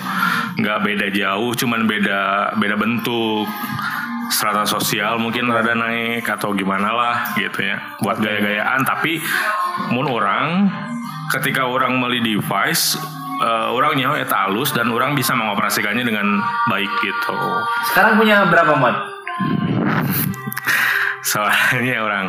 nggak 0.58 0.82
beda 0.82 1.08
jauh, 1.14 1.54
cuman 1.54 1.86
beda 1.86 2.54
beda 2.58 2.74
bentuk, 2.74 3.46
strata 4.34 4.66
sosial 4.66 5.22
mungkin 5.22 5.54
rada 5.54 5.78
naik 5.78 6.26
atau 6.26 6.58
gimana 6.58 6.90
lah 6.90 7.16
gitu 7.38 7.62
ya, 7.62 7.78
buat 8.02 8.18
gaya-gayaan. 8.18 8.82
Tapi 8.82 9.22
mun 9.94 10.10
orang 10.10 10.74
ketika 11.30 11.70
orang 11.70 12.02
beli 12.02 12.26
device, 12.26 12.98
eh, 13.46 13.70
orang 13.70 14.02
nyawa 14.02 14.18
eta 14.18 14.50
halus 14.50 14.74
dan 14.74 14.90
orang 14.90 15.14
bisa 15.14 15.38
mengoperasikannya 15.38 16.02
dengan 16.02 16.42
baik 16.74 16.90
gitu. 17.06 17.38
Sekarang 17.94 18.18
punya 18.18 18.50
berapa 18.50 18.74
mod? 18.82 19.15
Soalnya 21.36 21.98
orang 22.08 22.26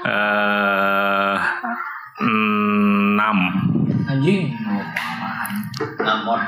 eh 0.00 1.36
enam 2.18 3.36
Anjing. 4.08 4.56
namun 5.98 6.40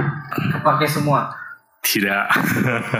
Kepake 0.51 0.89
semua. 0.89 1.29
tidak 1.81 2.29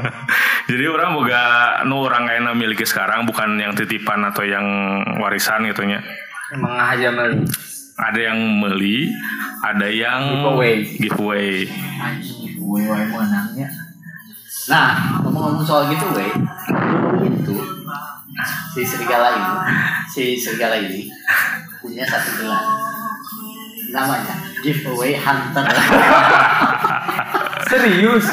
jadi 0.71 0.85
orang 0.89 1.13
boga 1.13 1.43
nu 1.85 2.01
orang 2.01 2.25
kayaknya 2.25 2.53
miliki 2.53 2.83
sekarang 2.83 3.25
bukan 3.25 3.57
yang 3.57 3.73
titipan 3.73 4.25
atau 4.25 4.41
yang 4.43 4.65
warisan 5.17 5.65
gitu 5.65 5.85
nya 5.85 6.01
Emang 6.51 6.75
aja 6.77 7.09
meli. 7.09 7.45
ada 7.97 8.19
yang 8.19 8.39
beli 8.59 9.13
ada 9.61 9.85
yang 9.85 10.23
Giveaway. 10.43 10.89
giveaway 10.97 11.69
wae 12.59 13.05
menangnya. 13.07 13.69
nah 14.67 14.87
ngomong-ngomong 15.21 15.63
soal 15.63 15.87
gitu 15.87 16.07
weh 16.11 16.31
dulu 16.31 17.21
itu 17.27 17.55
si 18.71 18.83
serigala 18.83 19.29
ini 19.33 19.53
si 20.07 20.23
serigala 20.35 20.77
ini 20.79 21.11
punya 21.77 22.05
satu 22.05 22.31
gelar 22.39 22.65
namanya 23.89 24.35
giveaway 24.61 25.15
hunter 25.15 25.67
Serius? 27.71 28.27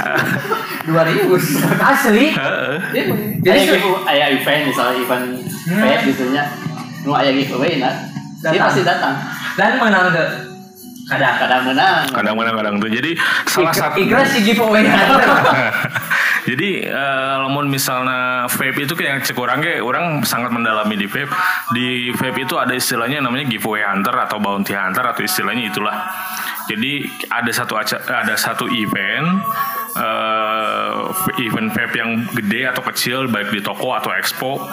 dua 0.84 1.06
ribu 1.06 1.38
Asli? 1.78 2.34
Heeh. 2.34 2.76
jadi 3.38 3.78
ayah 4.08 4.28
event 4.32 4.62
misalnya 4.66 4.98
event 4.98 5.26
Hmm. 5.68 5.84
gitu 6.02 6.32
nya 6.32 6.48
nu 7.04 7.12
ayah 7.14 7.36
giveaway 7.36 7.76
nah 7.76 7.92
dia 8.40 8.62
pasti 8.62 8.82
datang 8.82 9.20
Dan 9.54 9.76
menang 9.78 10.10
ke 10.10 10.24
kadang. 11.08 11.36
kadang 11.38 11.62
menang 11.66 12.08
kadang-kadang 12.08 12.56
kadang 12.56 12.76
tuh 12.78 12.88
jadi 12.88 13.12
salah 13.44 13.74
satu 13.74 14.00
Ikra 14.00 14.24
si 14.24 14.42
giveaway 14.44 14.88
Jadi 16.48 16.80
eh, 16.88 17.34
lamun 17.44 17.68
misalnya 17.68 18.48
vape 18.48 18.88
itu 18.88 18.96
kayak 18.96 19.28
cek 19.28 19.36
orang 19.36 19.60
ge, 19.60 19.84
orang 19.84 20.24
sangat 20.24 20.48
mendalami 20.56 20.96
di 20.96 21.04
vape. 21.04 21.28
Di 21.76 22.16
vape 22.16 22.48
itu 22.48 22.56
ada 22.56 22.72
istilahnya 22.72 23.20
namanya 23.20 23.52
giveaway 23.52 23.84
hunter 23.84 24.16
atau 24.16 24.40
bounty 24.40 24.72
hunter 24.72 25.04
atau 25.04 25.20
istilahnya 25.28 25.68
itulah. 25.68 26.08
Jadi 26.72 27.04
ada 27.28 27.52
satu 27.52 27.76
ada 27.76 28.36
satu 28.40 28.64
event 28.72 29.44
eh, 30.00 31.44
event 31.44 31.68
vape 31.76 31.96
yang 32.00 32.24
gede 32.32 32.72
atau 32.72 32.84
kecil 32.88 33.28
baik 33.28 33.52
di 33.52 33.60
toko 33.60 33.92
atau 33.92 34.16
expo 34.16 34.64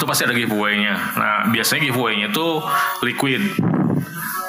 itu 0.00 0.04
pasti 0.08 0.24
ada 0.24 0.32
giveaway-nya. 0.32 0.94
Nah, 1.20 1.36
biasanya 1.52 1.92
giveaway-nya 1.92 2.32
itu 2.32 2.48
liquid. 3.04 3.42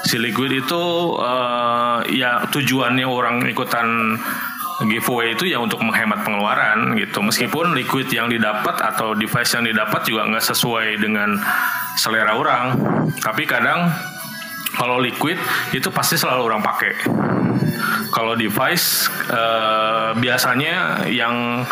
Si 0.08 0.16
liquid 0.16 0.64
itu 0.64 0.84
eh, 1.20 2.00
ya 2.16 2.48
tujuannya 2.48 3.04
orang 3.04 3.44
ikutan 3.52 4.16
giveaway 4.88 5.34
itu 5.38 5.50
ya 5.50 5.62
untuk 5.62 5.82
menghemat 5.82 6.26
pengeluaran 6.26 6.96
gitu. 6.98 7.22
Meskipun 7.22 7.74
liquid 7.78 8.10
yang 8.10 8.30
didapat 8.30 8.78
atau 8.82 9.14
device 9.14 9.52
yang 9.58 9.66
didapat 9.66 10.02
juga 10.06 10.26
nggak 10.30 10.46
sesuai 10.46 10.98
dengan 11.02 11.38
selera 11.98 12.38
orang. 12.38 12.78
Tapi 13.22 13.44
kadang 13.46 13.90
kalau 14.78 14.98
liquid 14.98 15.38
itu 15.76 15.90
pasti 15.94 16.16
selalu 16.18 16.42
orang 16.48 16.62
pakai. 16.64 16.94
Kalau 18.12 18.36
device 18.36 19.08
eh, 19.32 20.10
biasanya 20.16 21.08
yang 21.08 21.64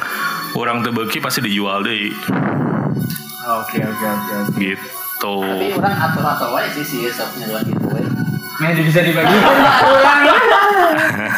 orang 0.57 0.81
tebeki 0.81 1.21
pasti 1.21 1.45
dijual 1.45 1.85
deh 1.85 2.09
Oke 3.49 3.77
oke 3.81 4.05
oke 4.05 4.33
oke. 4.45 4.57
gitu. 4.57 5.35
tapi 5.43 5.67
orang 5.75 5.95
atur 5.99 6.23
atur 6.23 6.55
aja 6.57 6.69
sih 6.71 6.85
si 6.85 6.97
shopnya 7.11 7.45
dua 7.49 7.61
giveaway 7.65 8.05
Nah, 8.59 8.75
bisa 8.75 8.99
ulang. 8.99 9.23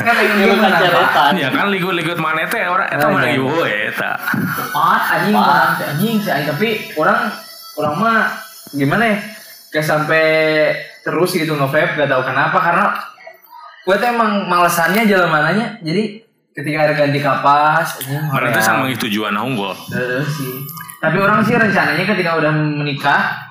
Kan 0.01 0.13
gimana, 0.17 0.67
Pak? 0.67 0.79
ceretan 0.79 1.33
Ya 1.35 1.49
kan 1.49 1.67
liquid-liquid 1.67 2.17
mana 2.17 2.45
teh 2.45 2.63
orang 2.63 2.87
eta 2.87 3.05
Oh, 3.05 3.11
mah 3.11 3.21
iya. 3.21 3.33
giveaway 3.35 3.73
eta. 3.89 4.11
Cepat 4.57 5.01
anjing 5.11 5.35
orang 5.35 5.69
teh, 5.75 5.85
anjing 5.87 6.15
sih 6.17 6.31
tapi 6.43 6.69
orang 6.95 7.19
orang 7.75 7.95
mah 7.95 8.19
gimana 8.71 9.03
ya? 9.05 9.17
Kayak 9.69 9.87
sampai 9.87 10.25
terus 11.01 11.31
gitu 11.31 11.51
nge-vape 11.51 11.95
gak 11.95 12.07
tahu 12.07 12.23
kenapa 12.23 12.57
karena 12.59 12.85
gue 13.81 13.95
tuh 13.95 14.07
emang 14.07 14.45
malesannya 14.45 15.03
jalan 15.05 15.27
mananya 15.27 15.79
jadi 15.81 16.21
ketika 16.51 16.77
ada 16.83 16.93
ganti 16.93 17.17
kapas 17.17 17.97
anjing 17.97 18.19
Mana 18.19 18.31
hoream. 18.31 18.51
teh 18.51 18.61
sama 18.61 18.83
tujuan 18.89 19.33
unggul. 19.33 19.71
Eh, 19.89 20.21
sih. 20.23 20.61
Tapi 20.97 21.17
orang 21.17 21.41
sih 21.41 21.55
rencananya 21.55 22.05
ketika 22.05 22.37
udah 22.37 22.51
menikah, 22.53 23.41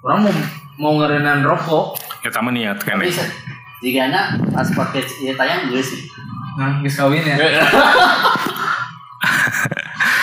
orang 0.00 0.18
mau 0.22 0.32
mau 0.74 0.92
ngerenan 0.96 1.40
rokok. 1.42 1.94
Kita 2.18 2.38
mah 2.38 2.50
niat 2.50 2.80
kan 2.80 2.96
tapi 2.96 3.12
ya. 3.12 3.22
Jika 3.82 4.08
na 4.08 4.38
pas 4.54 4.70
paket 4.70 5.04
ya 5.20 5.34
tayang 5.34 5.68
gue 5.68 5.82
sih 5.82 6.06
Nah, 6.52 6.84
geus 6.84 6.96
kawin 7.00 7.24
ya. 7.24 7.36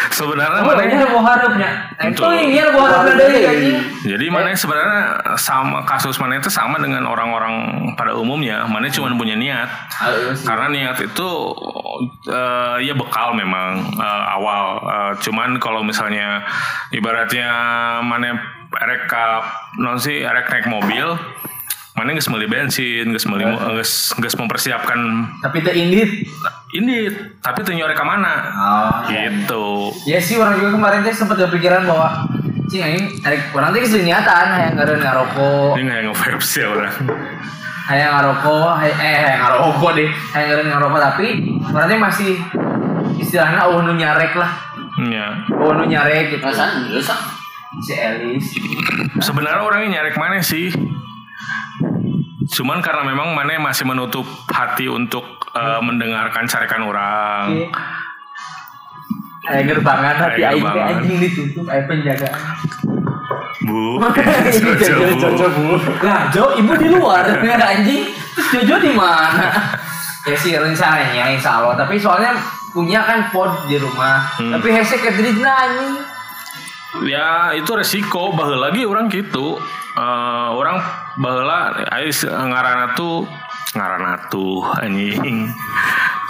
Sebenarnya 0.10 0.60
Oh, 0.60 0.68
mana 0.68 0.84
ini 0.84 1.00
ada 1.00 1.16
harapnya. 1.16 1.70
Itu 2.12 2.28
harapnya 2.28 3.16
dari 3.16 3.40
anjing. 3.48 3.78
Jadi 4.04 4.26
mana 4.28 4.52
sebenarnya 4.52 5.16
sama 5.40 5.88
kasus 5.88 6.20
mana 6.20 6.36
itu 6.36 6.52
sama 6.52 6.76
dengan 6.76 7.08
orang-orang 7.08 7.88
pada 7.96 8.12
umumnya. 8.20 8.68
Mana 8.68 8.92
cuma 8.92 9.08
punya 9.16 9.40
niat. 9.40 9.72
Karena 10.44 10.68
niat 10.68 11.00
itu 11.00 11.30
eh, 12.28 12.76
ya 12.84 12.94
bekal 13.00 13.32
memang 13.32 13.80
eh, 13.96 14.24
awal. 14.36 14.84
Eh, 14.84 15.12
cuman 15.24 15.56
kalau 15.64 15.88
misalnya 15.88 16.44
ibaratnya 16.92 17.48
mana 18.04 18.36
rekap 18.76 19.72
non 19.80 19.96
sih 19.96 20.20
rek 20.20 20.52
naik 20.52 20.68
mobil, 20.68 21.16
mana 22.00 22.16
nggak 22.16 22.32
beli 22.32 22.48
bensin, 22.48 23.12
nggak 23.12 23.28
beli 23.28 23.44
nggak 23.44 23.84
nggak 24.16 24.32
mempersiapkan 24.34 25.00
Tapi 25.38 25.56
itu 25.60 25.72
indit. 25.74 26.10
ini, 26.72 27.12
tapi 27.38 27.60
tuh 27.60 27.74
nyorek 27.74 27.94
ke 27.94 28.06
mana? 28.06 28.34
Oh, 28.50 28.90
Gitu. 29.06 29.68
Ya 30.06 30.16
sih 30.18 30.38
orang 30.38 30.56
juga 30.56 30.72
kemarin 30.72 31.04
teh 31.04 31.12
sempat 31.12 31.36
kepikiran 31.38 31.84
bahwa 31.84 32.24
cing 32.66 32.80
ini 32.80 33.02
ada 33.20 33.36
orang 33.52 33.70
teh 33.70 33.82
geus 33.82 34.00
niatan 34.00 34.46
hayang 34.48 34.74
ngeureun 34.74 35.02
ngarokok, 35.02 35.76
Ini 35.76 35.84
nggak 35.84 36.02
nge-vape 36.08 36.40
sih 36.40 36.64
orang. 36.64 36.94
hayang 37.86 38.12
ngarokok, 38.14 38.72
hay- 38.78 38.96
eh 38.96 39.16
hayang 39.20 39.42
ngarokok 39.44 39.92
deh, 39.94 40.10
hayang 40.32 40.48
ngeureun 40.48 40.70
ngarokok 40.70 41.00
tapi 41.04 41.28
orang 41.68 41.86
teh 41.86 42.00
masih 42.00 42.32
istilahnya 43.18 43.62
oh 43.66 43.82
nu 43.82 43.94
nyarek 43.94 44.34
lah. 44.34 44.52
Ya. 45.02 45.28
Oh 45.52 45.74
nu 45.74 45.84
nyarek 45.84 46.32
gitu. 46.32 46.42
perasaan 46.42 46.88
sih 46.88 47.04
Si 47.82 47.94
Elis. 47.94 48.46
Sebenarnya 49.22 49.62
orangnya 49.62 50.02
nyarek 50.02 50.18
mana 50.18 50.42
sih? 50.42 50.74
Cuman 52.50 52.82
karena 52.82 53.06
memang 53.06 53.38
mana 53.38 53.62
masih 53.62 53.86
menutup 53.86 54.26
hati 54.50 54.90
untuk 54.90 55.22
uh, 55.54 55.78
mendengarkan 55.86 56.50
carikan 56.50 56.82
orang. 56.82 57.70
Ayah 59.50 59.64
gerbangan 59.66 60.16
hati 60.18 60.42
aing 60.46 60.62
teh 60.62 60.82
anjing 60.82 61.18
ditutup 61.22 61.66
aya 61.70 61.82
penjagaan. 61.86 62.54
Bu. 63.66 64.02
Ini 64.50 64.72
Jojo, 64.82 65.16
Jojo, 65.18 65.48
Bu. 65.54 65.68
Lah, 66.06 66.30
Jo, 66.34 66.58
ibu 66.58 66.74
di 66.78 66.88
luar 66.90 67.26
anjing. 67.74 68.10
Terus 68.34 68.50
Jojo 68.66 68.76
di 68.82 68.92
mana? 68.94 69.78
ya 70.28 70.36
sih 70.36 70.54
rencananya 70.54 71.34
insya 71.34 71.62
Allah. 71.62 71.74
Tapi 71.80 71.98
soalnya 71.98 72.34
punya 72.74 73.02
kan 73.02 73.30
pod 73.34 73.66
di 73.70 73.78
rumah. 73.78 74.26
Hmm. 74.38 74.58
Tapi 74.58 74.68
hashtag 74.74 75.06
kediri 75.06 75.42
anjing. 75.42 76.19
Ya 77.06 77.54
itu 77.54 77.70
resiko 77.78 78.34
baheula 78.34 78.70
lagi 78.70 78.84
orang 78.86 79.08
gitu. 79.12 79.58
Eh, 80.00 80.50
orang 80.54 80.80
ais 81.92 82.24
ngarana 82.26 82.96
tuh 82.96 83.26
ngarana 83.76 84.18
tuh 84.32 84.66
anjing. 84.82 85.50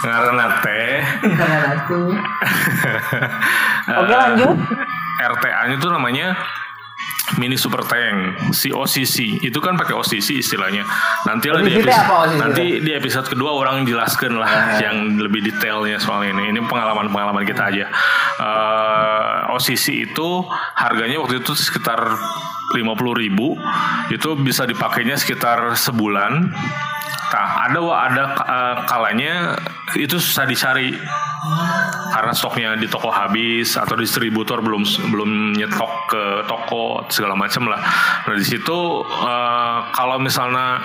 Ngarana 0.00 0.46
teh. 0.64 0.96
Nah, 1.36 1.72
tuh. 1.84 2.08
Oke 4.00 4.12
Eh, 4.12 4.16
lanjut. 4.16 4.56
RTA-nya 5.20 5.76
itu 5.76 5.88
namanya 5.92 6.32
mini 7.38 7.54
super 7.54 7.86
tank 7.86 8.50
si 8.56 8.74
OCC 8.74 9.44
itu 9.44 9.58
kan 9.62 9.78
pakai 9.78 9.94
OCC 9.94 10.42
istilahnya. 10.42 10.82
Nanti 11.28 11.46
lah 11.52 11.62
di 11.62 11.76
episode, 11.78 12.02
apa 12.02 12.14
OCC? 12.26 12.38
nanti 12.40 12.64
di 12.82 12.92
episode 12.96 13.26
kedua 13.30 13.50
orang 13.54 13.86
jelaskan 13.86 14.40
lah 14.40 14.80
yang 14.82 15.20
lebih 15.20 15.44
detailnya 15.44 16.00
soal 16.02 16.26
ini. 16.26 16.50
Ini 16.50 16.60
pengalaman 16.66 17.12
pengalaman 17.12 17.44
kita 17.46 17.70
aja. 17.70 17.86
Eh, 18.40 19.54
OCC 19.54 20.10
itu 20.10 20.42
harganya 20.74 21.20
waktu 21.22 21.44
itu 21.44 21.52
sekitar 21.54 22.00
50.000 22.74 23.22
ribu. 23.22 23.58
Itu 24.10 24.38
bisa 24.38 24.66
dipakainya 24.66 25.18
sekitar 25.18 25.74
sebulan 25.74 26.50
ada 27.38 27.78
ada 27.78 28.24
eh, 28.34 28.76
kalanya 28.86 29.54
itu 29.94 30.18
susah 30.18 30.44
dicari. 30.46 30.94
Karena 32.10 32.32
stoknya 32.36 32.76
di 32.76 32.84
toko 32.90 33.08
habis 33.08 33.78
atau 33.78 33.96
distributor 33.96 34.60
belum 34.60 34.84
belum 35.08 35.56
nyetok 35.56 35.92
ke 36.10 36.24
toko 36.44 37.06
segala 37.08 37.32
macam 37.38 37.70
lah. 37.70 37.80
Nah 38.28 38.34
di 38.36 38.44
situ 38.44 38.78
eh, 39.04 39.78
kalau 39.94 40.20
misalnya 40.20 40.82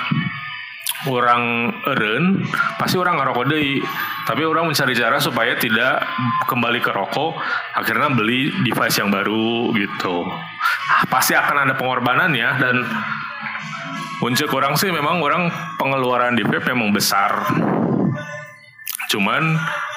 orang 1.06 1.70
eren 1.86 2.42
pasti 2.82 2.98
orang 2.98 3.22
ngerokok 3.22 3.46
deui. 3.46 3.82
Tapi 4.26 4.42
orang 4.42 4.66
mencari 4.66 4.98
cara 4.98 5.22
supaya 5.22 5.54
tidak 5.54 6.02
kembali 6.50 6.82
ke 6.82 6.90
rokok 6.90 7.38
akhirnya 7.78 8.10
beli 8.10 8.50
device 8.66 8.98
yang 9.02 9.14
baru 9.14 9.70
gitu. 9.78 10.26
Pasti 11.12 11.38
akan 11.38 11.70
ada 11.70 11.74
pengorbanan 11.78 12.34
ya 12.34 12.58
dan 12.58 12.82
untuk 14.22 14.48
orang 14.56 14.76
sih 14.76 14.88
memang 14.90 15.20
orang 15.20 15.52
pengeluaran 15.76 16.36
di 16.36 16.44
vape 16.44 16.72
memang 16.72 16.92
besar. 16.92 17.32
Cuman 19.06 19.44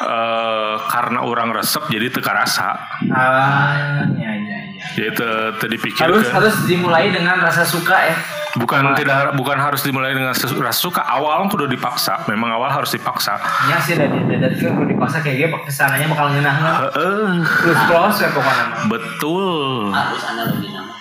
eh, 0.04 0.74
karena 0.84 1.24
orang 1.24 1.50
resep 1.50 1.80
jadi 1.88 2.10
teka 2.10 2.28
rasa. 2.28 2.76
Ah, 3.08 4.04
ya 4.14 4.30
ya 4.36 4.58
ya. 4.76 4.84
jadi 4.94 5.10
te, 5.10 5.28
te 5.56 5.66
dipikir 5.66 6.04
Harus 6.04 6.28
harus 6.28 6.54
dimulai 6.66 7.08
dengan 7.08 7.40
rasa 7.40 7.64
suka 7.64 7.96
ya. 8.04 8.16
bukan 8.58 8.96
tidak 8.96 9.36
bukan 9.36 9.54
harus 9.60 9.84
dimulai 9.84 10.16
dengan 10.16 10.32
rasa 10.34 10.72
suka 10.76 11.00
awal 11.04 11.48
kudu 11.48 11.68
dipaksa. 11.68 12.20
Memang 12.28 12.52
awal 12.52 12.68
harus 12.68 12.92
dipaksa. 12.92 13.38
Nya 13.70 13.80
sih 13.80 13.96
dari 13.96 14.12
dadat 14.12 14.60
ke 14.60 14.66
udah 14.66 14.88
dipaksa 14.88 15.24
kayak 15.24 15.36
dia 15.40 15.48
ke 15.56 15.72
sananya 15.72 16.06
bakal 16.10 16.28
ngenah 16.28 16.54
kan 16.58 16.72
Heeh, 16.90 17.28
terus 17.64 17.80
close 17.88 18.18
ya 18.20 18.28
pokoknya 18.28 18.64
betul. 18.92 19.88
Harus 19.94 20.22
analogi 20.26 20.68
nama 20.68 20.92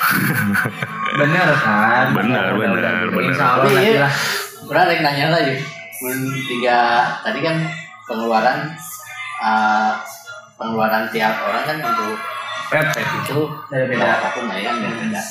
bener 1.10 1.48
kan 1.58 2.04
Bener, 2.14 2.46
bener, 2.54 2.70
udah. 2.76 2.92
bener. 3.10 3.22
insya 3.30 3.46
Allah 3.58 3.64
Tapi 3.66 3.74
nanti 3.74 3.90
iya, 3.90 4.00
lah 4.06 4.14
ada 4.70 4.92
yang 4.94 5.02
nanya 5.02 5.26
lagi. 5.34 5.56
Men 6.00 6.18
tiga 6.46 6.78
tadi 7.20 7.38
kan 7.42 7.56
pengeluaran 8.06 8.58
uh, 9.42 9.92
pengeluaran 10.54 11.10
tiap 11.10 11.34
orang 11.42 11.64
kan 11.66 11.78
untuk 11.82 12.14
Pep 12.70 12.86
itu 12.94 13.40
Beda-beda. 13.66 13.98
beda 13.98 14.06
apa 14.14 14.28
pun 14.30 14.44
lah 14.46 14.56
ya 14.56 14.70
kan 14.70 14.76
beda. 14.78 15.22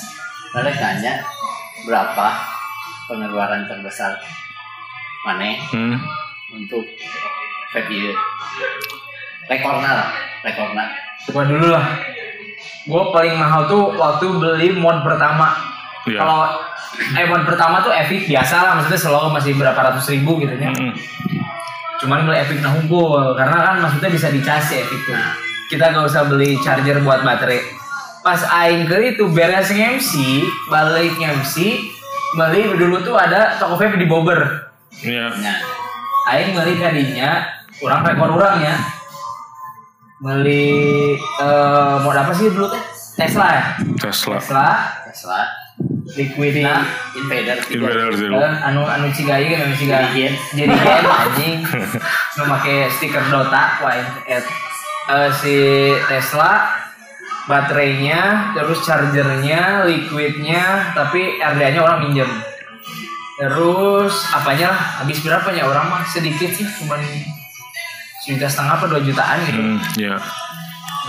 Ada 0.49 0.69
yang 0.69 0.79
nanya 0.83 1.13
berapa 1.87 2.27
pengeluaran 3.07 3.63
terbesar 3.65 4.19
mana 5.23 5.55
hmm. 5.71 5.95
untuk 6.53 6.83
vape 7.71 7.89
ieu? 7.89 8.13
Rekorna 9.49 9.89
lah, 9.97 10.09
rekorna. 10.45 10.85
coba 11.25 11.41
dulu 11.47 11.67
lah 11.73 11.85
gue 12.89 13.03
paling 13.13 13.35
mahal 13.37 13.69
tuh 13.69 13.93
waktu 13.93 14.25
beli 14.39 14.69
mod 14.75 15.05
pertama. 15.05 15.53
Iya. 16.07 16.25
kalau 16.25 16.47
eh 17.13 17.25
mod 17.29 17.43
pertama 17.45 17.83
tuh 17.85 17.93
Epic 17.93 18.25
biasa 18.25 18.55
lah 18.65 18.71
maksudnya 18.79 18.97
selalu 18.97 19.27
masih 19.35 19.51
berapa 19.53 19.77
ratus 19.77 20.09
ribu 20.09 20.41
gitu 20.41 20.55
ya. 20.57 20.71
Mm-mm. 20.73 20.95
cuman 21.99 22.23
beli 22.25 22.39
Epic 22.39 22.63
nah 22.63 22.73
unggul. 22.73 23.35
Karena 23.35 23.57
kan 23.61 23.75
maksudnya 23.83 24.09
bisa 24.09 24.27
dicas 24.31 24.65
ya 24.71 24.81
Epic 24.83 25.01
tuh. 25.05 25.19
Kita 25.69 25.93
gak 25.93 26.07
usah 26.07 26.25
beli 26.25 26.57
charger 26.63 26.97
buat 27.05 27.21
baterai. 27.21 27.61
Pas 28.25 28.41
aing 28.65 28.89
ke 28.89 29.15
itu 29.15 29.29
beres 29.29 29.69
MC 29.69 30.43
balik 30.71 31.19
MC 31.19 31.55
beli 32.35 32.73
dulu 32.73 33.01
tuh 33.05 33.15
ada 33.19 33.59
toko 33.59 33.77
vape 33.77 33.99
di 33.99 34.07
Bogor. 34.09 34.39
Iya. 35.03 35.29
Nah, 35.29 35.57
aing 36.33 36.57
beli 36.57 36.79
tadinya 36.81 37.59
kurang 37.79 38.03
rekor 38.03 38.35
orang 38.35 38.59
ya 38.59 38.75
beli 40.19 41.15
eh 41.15 41.95
mod 42.03 42.15
apa 42.15 42.31
sih 42.35 42.51
dulu 42.51 42.67
teh? 42.67 42.83
Tesla 43.19 43.47
ya? 43.51 43.63
Tesla. 43.99 44.37
Tesla. 44.39 44.67
Tesla, 45.03 45.39
liquid 46.15 46.63
nah, 46.63 46.87
Invader, 47.11 47.59
Invader 47.67 48.11
Zero. 48.15 48.39
Eh, 48.39 48.53
anu 48.63 48.87
anu 48.87 49.11
cigai 49.11 49.51
kan 49.51 49.67
anu 49.67 49.75
cigai 49.75 50.07
Jadi 50.55 50.71
gen. 50.71 51.03
anjing. 51.27 51.59
Nu 52.39 52.43
make 52.47 52.87
stiker 52.95 53.23
Dota 53.27 53.83
wah 53.83 53.91
eh, 53.91 54.39
eh, 55.11 55.29
si 55.35 55.57
Tesla 56.07 56.79
baterainya 57.49 58.53
terus 58.55 58.85
chargernya 58.85 59.83
liquidnya 59.83 60.93
tapi 60.95 61.43
RDA 61.43 61.75
nya 61.75 61.81
orang 61.83 61.99
minjem. 62.07 62.29
Terus 63.39 64.13
apanya 64.31 64.75
lah 64.75 64.83
habis 65.03 65.19
berapa 65.23 65.47
ya 65.51 65.67
orang 65.67 65.87
mah 65.91 66.03
sedikit 66.07 66.51
sih 66.55 66.67
cuman 66.79 66.99
sejuta 68.29 68.45
setengah 68.45 68.73
apa 68.77 68.85
dua 68.85 69.01
jutaan 69.01 69.37
gitu. 69.49 69.57
Hmm, 69.57 69.77
ya. 69.97 70.13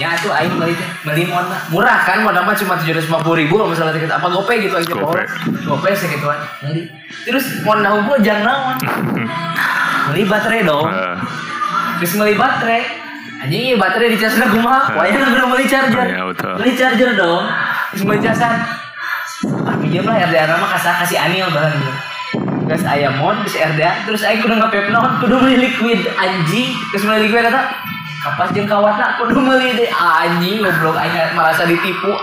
ya 0.01 0.09
itu 0.17 0.33
aing 0.33 0.57
beli 0.57 0.73
beli 1.05 1.29
mah. 1.29 1.45
murah 1.69 2.01
kan 2.09 2.25
mod 2.25 2.33
mah 2.33 2.57
cuma 2.57 2.81
tujuh 2.81 2.97
ratus 2.97 3.13
lima 3.13 3.21
puluh 3.21 3.45
ribu 3.45 3.61
kalau 3.61 3.69
misalnya 3.69 3.93
tiket 4.01 4.09
apa 4.09 4.27
gopay 4.33 4.57
gitu 4.65 4.73
aja 4.81 4.89
Gopay. 4.89 5.29
gopay 5.69 5.93
segituan 5.93 6.41
beli. 6.65 6.89
Terus 7.29 7.61
mod 7.61 7.85
nahu 7.85 8.09
gua 8.09 8.17
jangan 8.25 8.45
naon 8.49 8.77
beli 10.09 10.25
baterai 10.25 10.65
dong. 10.65 10.89
Eh, 10.89 11.17
terus 12.01 12.17
beli 12.17 12.35
baterai. 12.41 12.83
Anjing 13.41 13.73
iya 13.73 13.77
baterai 13.77 14.09
di 14.13 14.19
casnya 14.21 14.49
kumaha? 14.53 15.01
Wayang 15.01 15.33
udah 15.33 15.47
beli 15.49 15.65
charger. 15.65 16.05
Iya, 16.09 16.23
betul. 16.29 16.53
beli 16.61 16.73
charger 16.77 17.11
dong. 17.17 17.45
Terus 17.93 18.03
beli 18.09 18.21
casan. 18.25 18.53
Ah 19.65 19.75
pinjam 19.81 20.05
lah 20.05 20.21
RDA 20.21 20.45
nama 20.45 20.67
kasih 20.77 20.93
kasih 21.01 21.17
anil 21.17 21.49
barang 21.49 21.73
gitu 21.77 22.10
Guys, 22.71 22.87
ayam 22.87 23.19
mod, 23.19 23.35
terus 23.43 23.59
RDA, 23.59 24.07
terus 24.07 24.23
aing 24.23 24.39
kudu 24.47 24.55
ngapep 24.55 24.95
naon, 24.95 25.19
kudu 25.19 25.43
beli 25.43 25.59
liquid 25.59 26.07
anjing, 26.15 26.71
terus 26.95 27.03
beli 27.03 27.27
liquid 27.27 27.43
kata 27.43 27.67
kapas 28.23 28.55
jeung 28.55 28.71
kawatna 28.71 29.19
kudu 29.19 29.35
meuli 29.43 29.75
deh. 29.75 29.91
Anjing 29.91 30.63
goblok 30.63 30.95
aing 30.95 31.35
merasa 31.35 31.67
ditipu. 31.67 32.15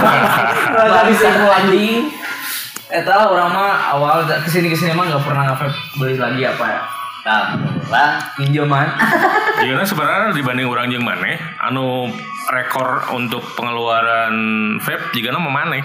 Merasa 0.72 1.00
ditipu 1.12 1.46
anjing. 1.50 2.08
Eta 2.92 3.28
orang 3.28 3.52
mah 3.52 3.72
awal 3.96 4.24
ke 4.24 4.48
sini 4.48 4.72
ke 4.72 4.76
sini 4.76 4.96
mah 4.96 5.08
nggak 5.08 5.24
pernah 5.24 5.52
ngavape 5.52 5.76
beli 6.00 6.16
lagi 6.16 6.42
apa 6.48 6.64
ya. 6.64 6.82
Orang, 7.22 8.18
pinjaman 8.34 8.90
Iya 9.62 9.78
sebenarnya 9.86 10.34
dibanding 10.34 10.66
orang 10.66 10.90
yang 10.90 11.06
mana, 11.06 11.38
anu 11.62 12.10
rekor 12.50 13.14
untuk 13.14 13.46
pengeluaran 13.54 14.34
vape 14.82 15.14
jika 15.14 15.30
nama 15.30 15.46
mana? 15.46 15.78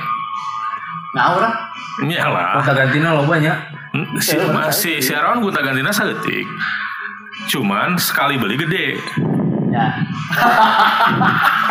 Nah 1.17 1.33
orang 1.33 1.53
Iyalah. 1.99 2.61
kota 2.61 2.77
gantina 2.77 3.09
lo 3.11 3.25
banyak 3.25 3.57
Hmm, 3.87 4.19
Si, 4.19 4.35
si, 4.69 4.91
si 4.99 5.11
Aaron 5.11 5.39
gue 5.39 5.49
gantina 5.49 5.89
sedetik. 5.89 6.43
Cuman 7.47 7.95
sekali 7.97 8.35
beli 8.35 8.53
gede. 8.53 8.99
ya 9.67 9.87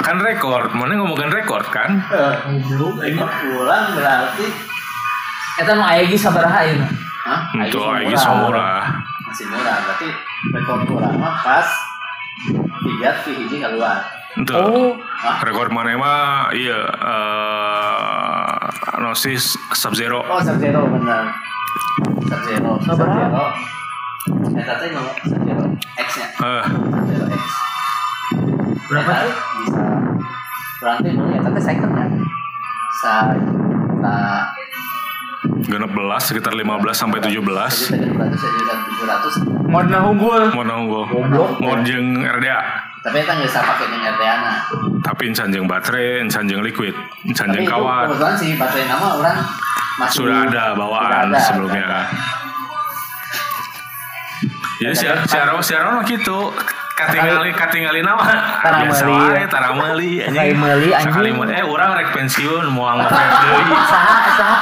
Kan 0.00 0.16
rekor. 0.18 0.72
Mana 0.72 0.96
ngomongin 0.96 1.28
rekor 1.28 1.60
kan? 1.66 2.00
goblok 2.42 3.04
lima 3.04 3.28
bulan 3.28 3.82
berarti 3.92 4.46
eta 5.56 5.72
nu 5.72 5.82
aya 5.82 6.04
ge 6.04 6.16
sabaraha 6.16 6.66
mah 6.74 6.90
Hah? 7.22 7.40
Itu 7.62 7.80
murah. 7.80 8.82
masih 9.24 9.46
murah 9.46 9.76
berarti 9.78 10.08
rekor 10.50 10.78
kurang 10.84 11.16
mah 11.16 11.36
pas 11.38 11.68
tiga 12.80 13.10
ti 13.22 13.30
hiji 13.34 13.56
keluar 13.58 14.02
Tuh. 14.44 14.52
Oh. 14.52 14.92
Rekor 15.40 15.72
mana 15.72 15.96
ya, 15.96 15.96
mah 15.96 16.52
iya 16.52 16.80
eh, 16.92 17.08
uh, 18.92 19.00
Nosis 19.00 19.56
Sub 19.72 19.96
Zero. 19.96 20.20
Oh 20.28 20.40
Sub 20.44 20.60
Zero 20.60 20.84
benar. 20.92 21.32
Sub 22.28 22.40
Zero. 22.44 22.76
Sub 22.84 23.00
Zero. 23.00 23.44
Eh 24.52 24.60
teh 24.60 24.90
no 24.92 25.02
Sub 25.24 25.40
Zero 25.40 25.64
X 25.96 26.08
eh. 26.20 26.20
nya. 26.20 26.28
Uh. 26.36 26.64
Sub 26.68 27.04
Zero 27.08 27.24
X. 27.32 27.44
Berapa? 28.92 29.12
Bisa. 29.64 29.84
Berarti 30.84 31.08
no 31.16 31.24
ya 31.32 31.40
tapi 31.40 31.60
second 31.64 31.92
kan. 31.96 32.10
Sa 33.00 33.32
ta 34.04 34.16
16 35.66 35.72
sekitar 36.22 36.52
15 36.54 36.66
sampai 36.94 37.18
17. 37.22 37.42
Mau 39.66 39.82
nah 39.82 40.02
unggul. 40.06 40.50
Mau 40.54 40.64
nah 40.64 40.76
unggul. 40.78 41.04
Mau 41.58 41.74
jeng 41.82 42.22
RDA. 42.22 42.60
Tapi 43.06 43.22
kan 43.22 43.38
gak 43.38 43.46
bisa 43.46 43.62
pakai 43.62 43.86
dengan 43.86 44.18
RDA 44.18 44.34
nah. 44.42 44.56
Tapi 45.02 45.22
insan 45.30 45.54
jeng 45.54 45.70
baterai, 45.70 46.22
insan 46.26 46.50
jeng 46.50 46.62
liquid, 46.62 46.94
insan 47.26 47.54
jeng 47.54 47.62
kawat. 47.66 48.10
Kebetulan 48.10 48.34
sih 48.34 48.50
baterai 48.58 48.86
nama 48.90 49.06
orang 49.18 49.38
masih 49.96 50.16
sudah 50.18 50.38
ada 50.50 50.64
bawaan 50.74 51.06
sudah 51.06 51.20
ada, 51.30 51.38
sebelumnya. 51.40 51.86
Ya, 54.76 54.92
Jadi 54.92 55.24
si 55.24 55.72
Arwan 55.72 56.04
si 56.04 56.12
gitu 56.18 56.52
katingali 56.96 57.52
katingali 57.52 58.00
nama 58.00 58.24
Tara 58.64 58.88
biasa 58.88 59.04
meuli, 59.04 59.20
wae 59.20 59.44
ya. 59.44 59.48
tara 59.52 59.68
meuli 59.76 60.10
Sekali 60.24 60.56
meuli, 60.56 60.88
anjing. 60.96 61.12
sekali 61.12 61.28
meuli 61.28 61.52
eh 61.52 61.60
orang 61.60 61.90
rek 61.92 62.08
pensiun 62.10 62.64
mau 62.72 62.96
nge-vape 62.96 63.36
deui 63.36 63.76
saha 63.84 64.16
saha 64.32 64.56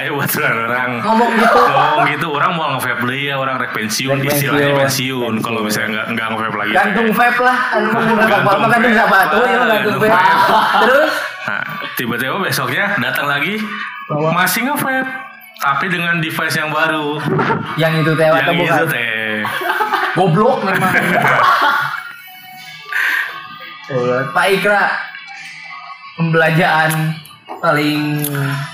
ayo 0.00 0.16
buat 0.16 0.30
orang. 0.32 0.90
Ngomong 1.04 1.30
gitu. 1.36 1.60
Ngomong 1.60 2.04
gitu 2.08 2.26
orang 2.32 2.52
mau 2.56 2.66
nge-vape 2.72 3.02
deui 3.04 3.28
ya 3.28 3.36
orang 3.36 3.60
rek 3.60 3.76
pensiun 3.76 4.16
istilahnya 4.18 4.72
pensiun. 4.88 5.32
kalau 5.44 5.60
misalnya 5.60 5.88
enggak 5.92 6.06
enggak 6.16 6.26
nge-vape 6.32 6.56
lagi 6.56 6.72
gantung 6.72 7.08
vape 7.12 7.40
lah. 7.44 7.58
Anu 7.76 7.88
mah 7.92 8.02
gantung 8.02 8.18
Gantung 8.24 8.94
apa? 8.96 9.18
Gantung 9.28 9.44
vape. 9.44 9.52
ya 9.52 9.58
gantung 9.68 9.96
vape 10.00 10.08
vape. 10.08 10.80
terus? 10.80 11.12
Nah, 11.46 11.62
tiba-tiba 11.94 12.36
besoknya 12.40 12.84
datang 12.98 13.26
lagi 13.28 13.54
masih 14.32 14.60
nge-vape 14.64 15.28
tapi 15.56 15.88
dengan 15.88 16.20
device 16.20 16.52
yang 16.52 16.68
baru. 16.68 17.16
Yang 17.80 17.92
itu 18.04 18.12
teh 18.12 18.28
yang 18.28 18.56
itu 18.56 18.84
teh 18.92 19.15
goblok 20.16 20.64
memang 20.64 20.92
Tuh, 23.86 24.18
Pak 24.34 24.46
Ikra 24.50 24.82
pembelanjaan 26.18 26.90
paling 27.62 28.26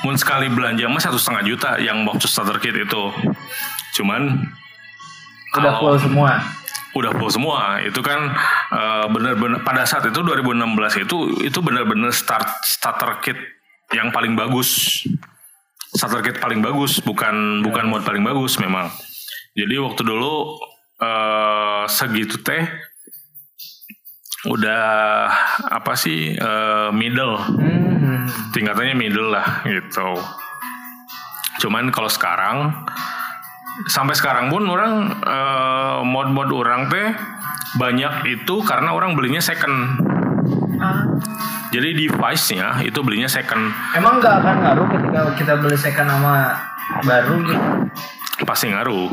Mun 0.03 0.17
sekali 0.17 0.49
belanja 0.49 0.89
mah 0.89 1.03
satu 1.03 1.21
setengah 1.21 1.43
juta 1.45 1.71
yang 1.77 2.09
waktu 2.09 2.25
starter 2.25 2.57
kit 2.57 2.73
itu. 2.73 3.03
Cuman 4.01 4.41
udah 5.53 5.73
full 5.77 5.97
semua 6.01 6.41
udah 6.93 7.13
full 7.17 7.29
semua 7.33 7.81
itu 7.85 8.01
kan 8.01 8.33
eh, 8.73 9.07
bener-bener 9.09 9.61
pada 9.65 9.85
saat 9.85 10.09
itu 10.09 10.21
2016 10.21 11.05
itu 11.09 11.17
itu 11.45 11.59
bener-bener 11.61 12.13
start 12.13 12.65
starter 12.65 13.21
kit 13.21 13.37
yang 13.93 14.09
paling 14.09 14.33
bagus. 14.33 15.05
Starter 15.93 16.25
kit 16.25 16.41
paling 16.41 16.65
bagus 16.65 17.05
bukan 17.05 17.61
bukan 17.61 17.85
mod 17.85 18.01
paling 18.05 18.25
bagus 18.25 18.57
memang. 18.57 18.89
Jadi 19.53 19.75
waktu 19.77 20.03
dulu 20.03 20.57
eh, 20.97 21.85
segitu 21.89 22.41
teh 22.41 22.65
udah 24.49 24.85
apa 25.71 25.93
sih 25.95 26.35
eh, 26.35 26.89
middle 26.91 27.39
Hmm. 28.03 28.27
tingkatannya 28.51 28.99
middle 28.99 29.31
lah 29.31 29.63
gitu. 29.63 30.19
Cuman 31.63 31.95
kalau 31.95 32.11
sekarang 32.11 32.75
sampai 33.87 34.19
sekarang 34.19 34.51
pun 34.51 34.67
orang 34.67 35.15
eh, 35.23 35.99
mod-mod 36.03 36.51
orang 36.51 36.91
teh 36.91 37.15
banyak 37.79 38.27
itu 38.29 38.55
karena 38.67 38.91
orang 38.93 39.15
belinya 39.15 39.39
second. 39.39 40.01
Jadi 41.73 41.95
device-nya 41.97 42.85
itu 42.85 43.01
belinya 43.01 43.31
second 43.31 43.73
Emang 43.97 44.21
nggak 44.21 44.45
akan 44.45 44.57
ngaruh 44.61 44.87
ketika 44.93 45.21
kita 45.39 45.53
beli 45.57 45.79
second 45.79 46.11
sama 46.11 46.53
baru 47.07 47.37
gitu? 47.49 47.65
Pasti 48.47 48.71
ngaruh. 48.71 49.11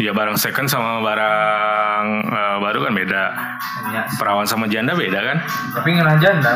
Ya 0.00 0.10
barang 0.16 0.34
second 0.40 0.66
sama 0.66 0.98
barang 1.04 2.04
eh, 2.24 2.56
baru 2.60 2.78
kan 2.88 2.92
beda. 2.96 3.24
Ya. 3.92 4.02
Perawan 4.16 4.48
sama 4.48 4.66
janda 4.66 4.96
beda 4.96 5.20
kan? 5.20 5.38
Tapi 5.76 5.88
nggak 5.94 6.18
janda. 6.18 6.54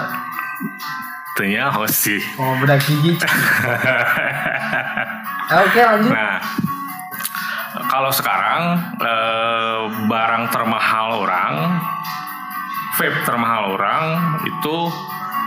Tentunya 1.38 1.70
oh 1.70 1.86
sih. 1.86 2.18
Bedak 2.36 2.82
gigi. 2.82 3.14
Ah, 5.48 5.64
Oke 5.64 5.80
lanjut. 5.80 6.12
Nah, 6.12 6.44
kalau 7.88 8.12
sekarang 8.12 8.76
eh, 9.00 9.80
barang 10.04 10.44
termahal 10.52 11.24
orang, 11.24 11.80
vape 13.00 13.24
termahal 13.24 13.80
orang 13.80 14.04
itu 14.44 14.92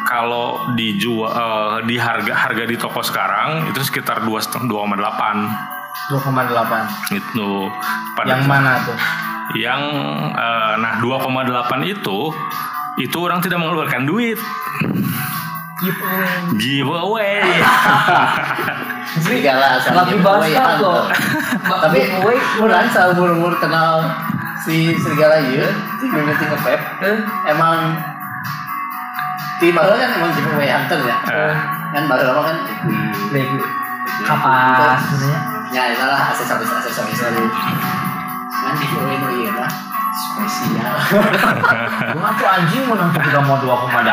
kalau 0.09 0.73
dijual 0.73 1.29
eh, 1.29 1.85
di 1.85 2.01
harga 2.01 2.33
harga 2.33 2.63
di 2.65 2.81
toko 2.81 3.05
sekarang 3.05 3.69
itu 3.69 3.77
sekitar 3.85 4.25
dua 4.25 4.41
delapan 4.97 5.53
2,8. 6.07 7.13
itu 7.13 7.49
pada 8.13 8.29
Yang 8.31 8.43
mana 8.47 8.71
tuh? 8.81 8.97
yang 9.51 9.81
eh, 10.31 10.73
nah 10.79 10.97
2,8 10.97 11.27
itu 11.83 12.19
itu 12.97 13.17
orang 13.19 13.39
tidak 13.39 13.59
mengeluarkan 13.59 14.07
duit 14.07 14.39
giveaway 16.55 17.41
Serigala 19.11 19.75
sama 19.75 20.07
Lagi 20.07 20.15
giveaway, 20.15 20.55
ya. 20.55 20.79
loh. 20.79 21.03
Tapi 21.67 21.99
kurang 22.55 22.87
seumur 22.87 23.35
umur 23.35 23.53
kenal 23.59 24.07
si 24.63 24.95
serigala 24.95 25.35
iya, 25.51 25.67
si 25.99 26.05
mimiti 26.07 26.47
ngepep. 26.47 26.79
Eh, 27.03 27.17
Emang 27.43 27.91
di 29.59 29.67
baru 29.75 29.99
kan 29.99 30.09
emang 30.15 30.31
giveaway 30.31 30.71
hunter 30.71 30.99
ya. 31.03 31.17
Eh. 31.27 31.53
Kan 31.91 32.07
baru 32.07 32.23
lama 32.31 32.41
kan 32.45 32.57
kapas. 34.23 35.03
Ya 35.71 35.83
itu 35.87 36.03
lah 36.03 36.35
aksesoris 36.35 36.67
aksesoris. 36.67 37.19
Kan 37.23 38.73
giveaway 38.75 39.15
mau 39.23 39.31
iya 39.31 39.51
lah 39.55 39.71
spesial. 40.11 40.95
Gua 42.15 42.29
tuh 42.35 42.47
anjing 42.47 42.83
menang 42.91 43.11
kita 43.15 43.39
mau 43.47 43.55
2,8. 43.55 44.03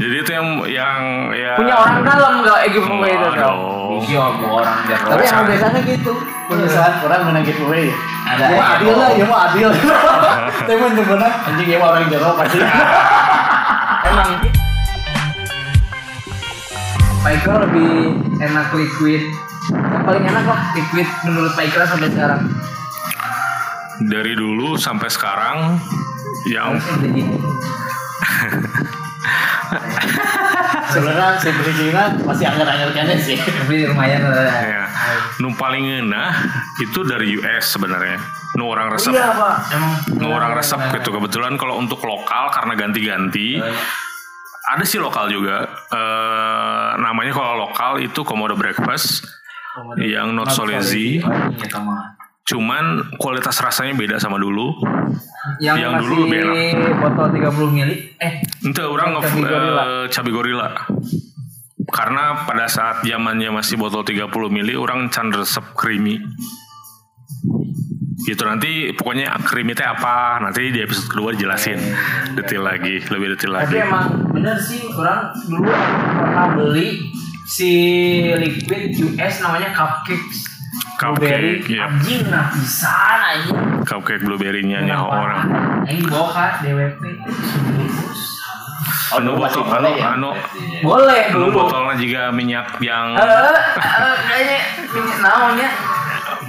jadi 0.00 0.16
itu 0.24 0.30
yang 0.32 0.46
yang 0.70 1.00
ya 1.36 1.52
Punya 1.58 1.74
orang 1.76 2.00
dalam 2.04 2.32
nggak 2.44 2.58
eh, 2.64 2.70
giveaway 2.72 3.12
itu 3.16 3.28
dong? 3.36 3.58
Iya, 4.00 4.24
gua 4.38 4.50
orang 4.64 4.78
dalam. 4.86 5.08
Tapi 5.08 5.22
emang 5.24 5.44
biasanya 5.48 5.80
gitu. 5.84 6.12
Penyesalan 6.48 6.94
orang 7.04 7.22
menang 7.32 7.44
giveaway. 7.48 7.88
Ada, 8.28 8.44
Ya 8.44 8.48
mau 8.52 8.60
iya. 8.60 8.76
adil 8.76 8.94
lah, 8.94 9.10
ya 9.16 9.24
mau 9.24 9.38
adil. 9.48 9.68
Tapi 10.68 10.76
benar 10.78 11.32
anjing 11.48 11.68
ya 11.68 11.76
mau 11.80 11.88
orang 11.96 12.06
jeruk 12.12 12.34
pasti. 12.36 12.58
Emang 14.04 14.59
Pak 17.20 17.36
Ikra 17.36 17.68
lebih 17.68 18.16
enak 18.40 18.72
liquid. 18.72 19.28
Yang 19.68 20.02
paling 20.08 20.24
enak 20.24 20.44
lah 20.48 20.72
liquid 20.72 21.04
menurut 21.28 21.52
Pak 21.52 21.68
Ikra 21.68 21.84
sampai 21.84 22.08
sekarang. 22.08 22.48
Dari 24.00 24.32
dulu 24.32 24.80
sampai 24.80 25.08
sekarang 25.12 25.76
yang 26.48 26.80
Sebenarnya 30.90 31.38
si 31.38 31.52
bridgingan 31.54 32.24
masih 32.24 32.50
anggar-anggar 32.50 32.90
kene 32.96 33.14
sih. 33.20 33.36
tapi 33.36 33.86
lumayan 33.86 34.26
lah. 34.26 34.42
Ya, 34.64 34.84
nu 35.38 35.52
paling 35.54 35.86
ngena 35.86 36.34
itu 36.80 37.04
dari 37.04 37.36
US 37.36 37.76
sebenarnya. 37.76 38.16
Nu 38.58 38.66
orang 38.66 38.90
resep. 38.90 39.14
iya 39.14 39.30
pak. 39.30 39.76
Nu 40.18 40.32
orang 40.34 40.56
resep 40.56 40.80
gitu. 40.98 41.14
Kebetulan 41.14 41.54
kalau 41.60 41.78
untuk 41.78 42.02
lokal 42.02 42.50
karena 42.50 42.74
ganti-ganti 42.74 43.62
ada 44.70 44.84
sih 44.84 44.96
lokal 44.96 45.26
juga 45.26 45.66
Eh, 45.90 46.90
namanya 46.96 47.32
kalau 47.32 47.54
lokal 47.64 47.98
itu 47.98 48.22
komodo 48.22 48.54
breakfast 48.54 49.26
yang 49.96 50.32
not 50.32 50.48
so 50.48 50.62
lazy 50.62 51.18
cuman 52.42 52.84
kualitas 53.16 53.58
rasanya 53.58 53.94
beda 53.94 54.16
sama 54.16 54.34
dulu 54.34 54.74
yang, 55.58 55.76
Yang 55.76 55.92
masih 55.92 56.02
dulu 56.02 56.14
lebih 56.24 56.38
enak. 56.40 56.54
botol 56.96 57.26
30 57.30 57.70
mili 57.72 57.96
eh 58.16 58.32
Ente 58.60 58.82
orang 58.82 59.10
Cabai 59.16 59.40
gorilla. 59.40 59.82
eh, 59.82 60.06
cabai 60.08 60.32
gorilla. 60.32 60.68
Karena 61.86 62.24
pada 62.44 62.66
saat 62.66 63.02
zamannya 63.02 63.50
masih 63.50 63.74
botol 63.74 64.02
30 64.02 64.26
mili 64.48 64.74
orang 64.74 65.08
can 65.08 65.30
resep 65.30 65.62
creamy. 65.72 66.22
Gitu 68.20 68.42
nanti 68.44 68.92
pokoknya 68.92 69.32
teh 69.72 69.86
apa 69.86 70.38
nanti 70.38 70.68
di 70.68 70.84
episode 70.84 71.08
kedua 71.08 71.32
dijelasin 71.32 71.80
detail 72.36 72.62
lagi, 72.62 73.00
lebih 73.08 73.32
detail 73.32 73.56
tapi 73.58 73.80
lagi. 73.80 73.88
emang 73.88 74.06
bener 74.28 74.56
sih 74.60 74.84
orang 74.92 75.32
dulu 75.48 75.72
pernah 76.20 76.46
beli 76.52 77.10
si 77.48 77.70
liquid 78.30 78.92
US 79.00 79.34
namanya 79.40 79.72
cupcakes 79.72 80.46
Cupcake, 81.00 81.16
Blueberry 81.16 81.52
iya. 81.66 81.88
anjing 81.88 82.22
nah 82.28 82.46
bisa 82.52 82.92
anjing 82.92 83.56
Cupcake 83.88 84.20
blueberry-nya 84.20 84.84
nyaho 84.84 85.06
orang. 85.08 85.40
Ini 85.88 86.04
bawa 86.06 86.28
kak 86.28 86.52
DWP 86.60 87.02
Oh, 89.10 89.18
Anu 89.18 89.34
botol, 89.34 89.66
anu, 89.66 89.90
boleh 89.90 89.94
ya. 89.98 90.14
anu, 90.14 90.30
Boleh 90.86 91.22
anu 91.34 91.50
botolnya 91.50 91.98
juga 91.98 92.22
minyak 92.30 92.78
yang 92.78 93.18
Eh, 93.18 93.26
eh, 93.26 94.14
kayaknya 94.22 94.58
minyak 94.86 95.18
naonnya 95.18 95.68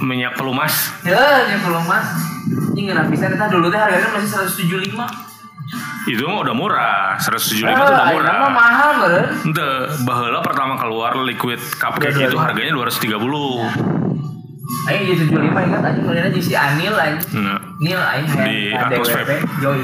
minyak 0.02 0.34
pelumas. 0.34 0.90
ya 1.02 1.16
yang 1.46 1.62
belum 1.62 1.84
mas 1.84 2.06
ini 2.72 2.90
nggak 2.90 3.06
bisa 3.08 3.26
kita 3.28 3.46
dulu 3.48 3.66
teh 3.68 3.78
harganya 3.78 4.08
masih 4.10 4.28
175 4.50 5.30
Itu 6.04 6.26
mah 6.26 6.42
udah 6.42 6.52
murah, 6.52 7.14
175 7.16 7.62
Eh, 7.62 7.70
itu 7.70 7.82
udah 7.86 8.06
murah. 8.10 8.34
mah 8.36 8.50
mahal 8.52 8.90
beren 9.00 9.26
Ente, 9.40 9.68
baheula 10.02 10.40
pertama 10.40 10.74
keluar 10.76 11.14
liquid 11.16 11.62
cupcake 11.72 12.10
Dua- 12.12 12.26
itu 12.26 12.34
dua- 12.34 12.44
harganya 12.44 12.72
230. 12.74 13.70
Aing 14.82 15.04
jadi 15.06 15.30
75 15.30 15.62
ingat 15.62 15.82
aja 15.84 16.00
kalian 16.00 16.24
aja 16.26 16.40
si 16.40 16.52
Anil 16.52 16.90
aja 16.92 17.14
Nah, 17.36 17.54
Nil 17.78 18.00
aing. 18.00 18.26
Di 18.26 18.58
Atmos 18.72 19.06
DWP 19.06 19.14
Vape. 19.16 19.36
Joy. 19.60 19.78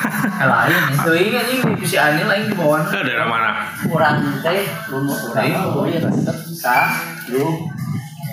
Lain 0.48 0.72
itu 0.88 1.10
ingat 1.12 1.44
anjing 1.44 1.60
di 1.74 1.84
si 1.84 1.96
Anil 1.98 2.24
aing 2.26 2.46
di 2.46 2.56
bawah. 2.56 2.80
Ke 2.82 3.02
daerah 3.02 3.26
mana? 3.26 3.50
kurang 3.84 4.16
teh. 4.40 4.64
Dulu 4.88 5.12
kurang. 5.12 5.52
Oh 5.68 5.84
iya 5.84 6.00
resep 6.00 6.32
ka 6.56 6.78
dulu 7.26 7.68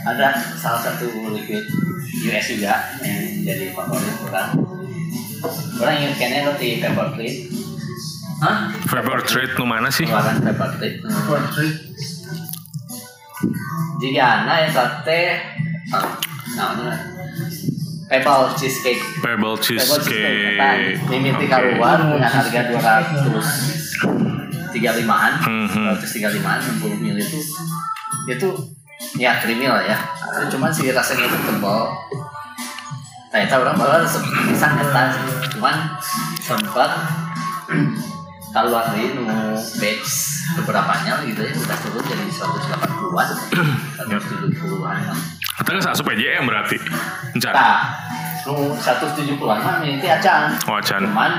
ada 0.05 0.27
salah 0.55 0.81
satu 0.81 1.09
liquid 1.33 1.65
US 2.29 2.45
juga 2.53 2.73
yang 3.01 3.41
jadi 3.41 3.73
favorit 3.73 4.15
orang 4.29 4.49
orang 5.81 5.95
ingat 5.97 6.13
kene 6.17 6.37
roti 6.45 6.77
pepper 6.79 7.09
treat 7.17 7.37
Hah? 8.35 8.67
Faber 8.83 9.23
Trade 9.23 9.55
nu 9.55 9.63
mana 9.63 9.87
sih? 9.87 10.03
keluaran 10.03 10.43
pepper 10.43 10.67
treat 10.75 10.99
Portrait 11.01 11.71
jika 13.95 14.43
ana 14.43 14.67
yang 14.67 14.71
sate 14.75 15.21
nah 15.89 16.19
ini 16.75 16.83
lah 16.85 16.99
Pebble 18.05 18.53
cheesecake. 18.53 19.01
Pebble 19.17 19.57
Pebble 19.57 19.65
cheesecake 19.65 20.61
kan 20.61 20.77
cheesecake. 20.77 21.09
mimiti 21.09 21.49
keluar 21.49 21.97
dengan 21.97 22.29
harga 22.29 22.69
235 22.69 23.41
an 25.09 25.33
Hmm, 25.41 25.65
hmm. 25.65 25.97
235 25.97 26.37
an 26.45 26.59
60 26.85 27.01
mil 27.01 27.17
itu. 27.17 27.41
Itu 28.29 28.49
ya 29.15 29.39
creamy 29.39 29.65
lah 29.65 29.81
ya 29.81 29.97
cuman 30.47 30.69
si 30.69 30.89
rasanya 30.89 31.25
itu 31.25 31.37
tebal 31.41 31.91
ternyata 33.27 33.55
orang 33.57 33.75
bawa 33.75 33.95
resep 33.99 34.19
pisang 34.45 34.75
ketan 34.75 35.09
cuman 35.51 35.75
sempat 36.37 36.89
keluar 38.55 38.87
dari 38.87 39.11
nu 39.11 39.27
batch 39.75 40.09
beberapanya 40.55 41.19
gitu 41.23 41.43
ya 41.43 41.51
udah 41.51 41.77
turun 41.77 42.03
jadi 42.05 42.23
180-an 42.25 43.27
170-an 43.99 44.97
Kita 45.55 45.69
nggak 45.71 45.87
asup 45.89 46.05
PJM 46.05 46.43
berarti. 46.43 46.75
Encan. 47.31 47.51
nah 47.51 47.95
nu 48.45 48.75
170-an 48.75 49.59
mah 49.59 49.75
ini 49.81 50.03
acan 50.05 50.55
Oh, 50.67 50.75
acan. 50.77 51.03
cuman 51.03 51.31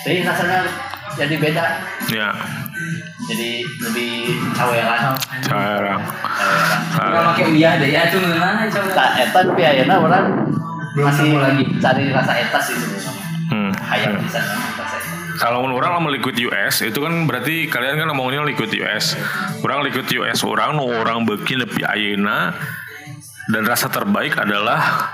jadi 0.00 0.24
rasanya 0.24 0.64
jadi 1.16 1.34
beda. 1.40 1.64
Ya, 2.12 2.30
jadi 3.28 3.50
lebih 3.84 4.12
caweran. 4.56 5.12
Cara. 5.44 6.00
caweran. 6.00 6.00
Kita 6.96 7.20
pakai 7.34 7.44
uyah 7.52 7.72
deh 7.76 7.90
ya 7.92 8.02
nah 8.08 8.64
coba 8.70 8.88
tak 8.96 9.10
eta 9.28 9.40
tapi 9.44 9.62
ayeuna 9.62 9.96
orang 10.00 10.24
masih 10.96 11.36
lagi. 11.36 11.64
cari 11.78 12.04
rasa 12.10 12.32
eta 12.38 12.58
sih 12.58 12.74
sebenarnya. 12.74 13.12
Hmm. 13.48 13.72
hayang 13.84 14.16
bisa 14.24 14.40
rasa 14.40 14.56
eta 14.56 14.84
Kalau 15.38 15.62
menurut 15.62 15.86
orang 15.86 16.02
lama 16.02 16.08
liquid 16.10 16.34
US 16.50 16.82
itu 16.82 16.98
kan 16.98 17.28
berarti 17.28 17.70
kalian 17.70 18.00
kan 18.00 18.06
ngomongnya 18.10 18.42
liquid 18.48 18.72
US. 18.82 19.14
Orang 19.62 19.86
liquid 19.86 20.10
US 20.18 20.42
orang 20.42 20.74
nu 20.80 20.88
orang 20.88 21.28
beki 21.28 21.60
lebih 21.60 21.84
ayeuna. 21.84 22.56
Dan 23.48 23.64
rasa 23.64 23.88
terbaik 23.88 24.36
adalah 24.36 25.08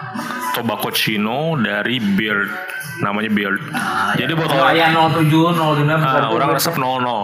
tobacco 0.58 0.90
chino 0.90 1.54
dari 1.54 2.02
Beard 2.02 2.50
namanya 2.98 3.26
Beard. 3.28 3.62
Ah, 3.70 4.14
Jadi 4.14 4.32
kalau 4.32 4.46
botol 4.46 4.62
ayah 4.68 4.88
07 4.92 5.26
05 5.26 5.90
ah, 5.96 6.28
orang 6.28 6.48
resep 6.52 6.74
00. 6.74 6.82
no 6.82 7.22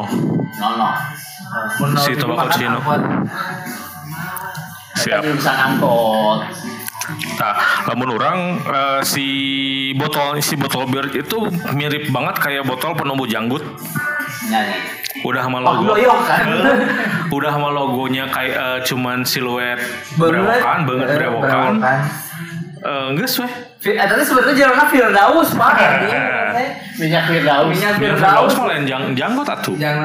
no 0.73 0.89
Si 1.99 2.15
tobacco 2.15 2.47
chino. 2.51 2.79
kita 2.79 2.99
Siap. 4.97 5.23
bisa 5.27 5.53
ngangkot 5.53 6.41
Nah, 7.33 7.57
namun 7.87 8.09
orang 8.13 8.39
eh, 8.63 9.01
si 9.03 9.27
botol 9.93 10.39
si 10.39 10.55
botol 10.55 10.87
bir 10.87 11.11
itu 11.11 11.43
mirip 11.73 12.07
banget 12.09 12.39
kayak 12.39 12.63
botol 12.63 12.95
penumbuh 12.95 13.27
janggut. 13.27 13.65
Nah, 14.47 14.61
nih. 14.61 14.79
Udah 15.21 15.43
sama 15.43 15.59
Oh, 15.59 15.75
logo. 15.75 15.91
loyong 15.91 16.23
kan? 16.23 16.47
Udah 17.37 17.51
sama 17.51 17.69
logonya 17.69 18.31
kayak 18.31 18.55
eh, 18.55 18.81
cuman 18.85 19.25
siluet 19.25 19.83
Banget. 20.15 20.63
berewokan, 20.63 20.79
banget 20.87 21.07
Eh, 21.09 21.15
berewokan. 21.17 21.73
Eh, 22.79 23.05
Enggak 23.11 23.27
weh. 23.37 23.53
Eh, 23.81 23.97
tapi 23.97 24.21
sebenarnya 24.21 24.57
jalannya 24.61 24.87
Firdaus 24.93 25.49
pak. 25.57 25.73
Minyak 27.01 27.25
Firdaus. 27.33 27.69
Minyak 27.73 27.95
Firdaus. 27.97 28.21
Firdaus 28.21 28.53
malah 28.61 28.75
yang 28.77 28.85
jang, 28.85 29.05
janggut 29.17 29.49
atuh. 29.49 29.77
Yang 29.81 29.97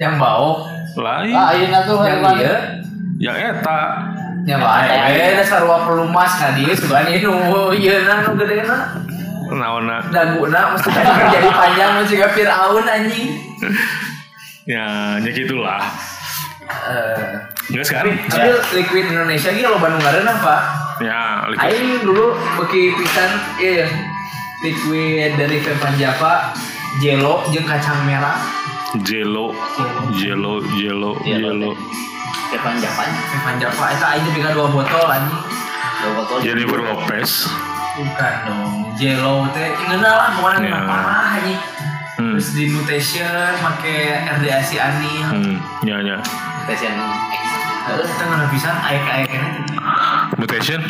yang 0.00 0.16
bau. 0.16 0.64
Lain. 0.96 1.36
Ah, 1.36 1.52
ayeuna 1.52 1.84
tuh 1.84 2.00
Yang 2.08 2.20
iya. 2.40 2.54
Yang 3.20 3.36
eta. 3.52 3.80
Yang 4.48 4.60
lain. 4.64 4.88
Eh, 5.12 5.32
dasar 5.36 5.60
sarua 5.60 5.84
pelumas 5.84 6.32
kan 6.40 6.56
dia 6.56 6.72
nu 7.20 7.68
iya 7.76 8.08
na 8.08 8.24
nu 8.24 8.32
gede 8.32 8.64
na. 8.64 8.78
Naona. 9.46 10.00
Daguna 10.08 10.72
mesti 10.72 10.88
kan 10.88 11.04
jadi 11.36 11.48
panjang 11.52 11.90
mesti 12.00 12.16
ke 12.16 12.28
Firaun 12.32 12.86
anjing. 12.88 13.28
Ya, 14.66 15.14
ya 15.22 15.30
gitulah. 15.30 15.78
Eh, 16.66 17.38
Enggak 17.70 17.86
sekarang. 17.86 18.18
tapi 18.26 18.50
liquid 18.74 19.14
Indonesia 19.14 19.54
ge 19.54 19.62
lo 19.62 19.78
Bandung 19.78 20.02
ngareuna 20.02 20.34
Pak. 20.42 20.85
Ya, 20.98 21.44
liquid. 21.46 21.60
Aing 21.62 21.88
dulu 22.02 22.26
beki 22.56 22.96
pisan 22.96 23.30
iya 23.58 23.84
liquid 24.58 25.36
dari 25.36 25.60
Vevan 25.60 25.94
Java 25.94 26.56
Jelo 26.96 27.44
jeung 27.50 27.64
kacang 27.64 28.00
merah 28.02 28.40
Jelo, 29.04 29.52
Jelo, 30.10 30.64
Jelo, 30.72 31.12
Jelo. 31.20 31.52
Jelo. 31.52 31.70
Depan 32.48 32.80
Japan. 32.80 33.08
Vevan 33.28 33.54
Java 33.58 33.84
itu 33.90 34.04
aing 34.06 34.24
bikin 34.30 34.50
dua 34.50 34.68
botol 34.70 35.04
anjing 35.04 35.36
Dua 35.96 36.10
botol. 36.14 36.36
Jennifer 36.40 36.80
Lopez. 36.80 37.30
bukan 37.96 38.34
dong 38.44 38.72
Jelo 38.94 39.48
teh 39.52 39.72
ingeuna 39.74 40.10
lah 40.10 40.28
pokoknya 40.32 40.60
Ya. 40.60 40.68
yeah. 40.70 40.82
parah 40.84 41.28
anjing 41.36 41.60
Hmm. 42.16 42.32
terus 42.32 42.56
di 42.56 42.72
mutation 42.72 43.28
make 43.60 43.92
RDAC 44.24 44.80
anil 44.80 45.28
Hmm, 45.28 45.56
ya 45.84 46.00
ya. 46.00 46.16
Station 46.64 46.96
X. 47.28 47.44
Heeh, 47.86 48.02
kita 48.02 48.24
nggak 48.26 48.50
bisa 48.50 48.70
Mutation. 50.36 50.80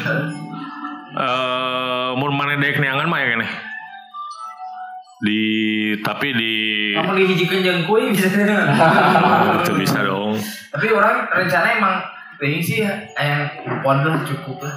Eh, 1.17 2.11
mun 2.17 2.33
mana 2.33 2.57
dek 2.61 2.77
neangan 2.81 3.09
mah 3.09 3.21
ya 3.21 3.27
kene. 3.37 3.47
Di 5.17 5.41
tapi 6.05 6.29
di 6.37 6.55
kamu 6.93 7.13
dihijikeun 7.17 7.61
jeung 7.65 7.81
kuy 7.89 8.13
bisa 8.13 8.29
itu 8.29 9.73
bisa 9.81 10.05
dong. 10.05 10.37
tapi 10.77 10.93
orang 10.93 11.25
rencana 11.33 11.81
emang 11.81 12.05
ini 12.45 12.61
sih 12.61 12.85
yang 12.85 13.49
pondok 13.81 14.29
cukup 14.29 14.69
lah 14.69 14.77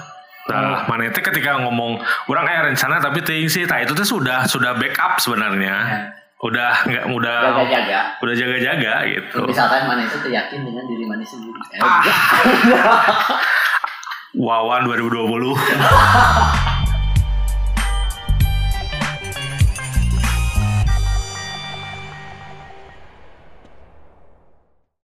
Nah, 0.49 0.81
mana 0.89 1.13
itu 1.13 1.21
ketika 1.21 1.61
ngomong 1.61 2.01
orang 2.25 2.43
kayak 2.49 2.63
rencana 2.73 2.97
tapi 2.97 3.21
ting 3.21 3.45
sih, 3.45 3.69
nah 3.69 3.85
itu 3.85 3.93
tuh 3.93 4.01
sudah 4.01 4.49
sudah 4.49 4.73
backup 4.81 5.21
sebenarnya. 5.21 5.75
Ya. 5.77 5.99
Udah 6.39 6.71
nggak 6.87 7.05
udah 7.11 7.37
Jaga-jaga. 7.51 7.99
udah 8.23 8.31
jaga-jaga 8.33 8.93
gitu. 9.11 9.43
Misalkan 9.43 9.91
mana 9.91 10.07
itu 10.07 10.17
teryakin 10.23 10.63
dengan 10.63 10.87
diri 10.87 11.03
mana 11.03 11.19
sendiri. 11.21 11.59
Eh, 11.75 11.83
Wawan 14.39 14.87
2020. 14.87 15.35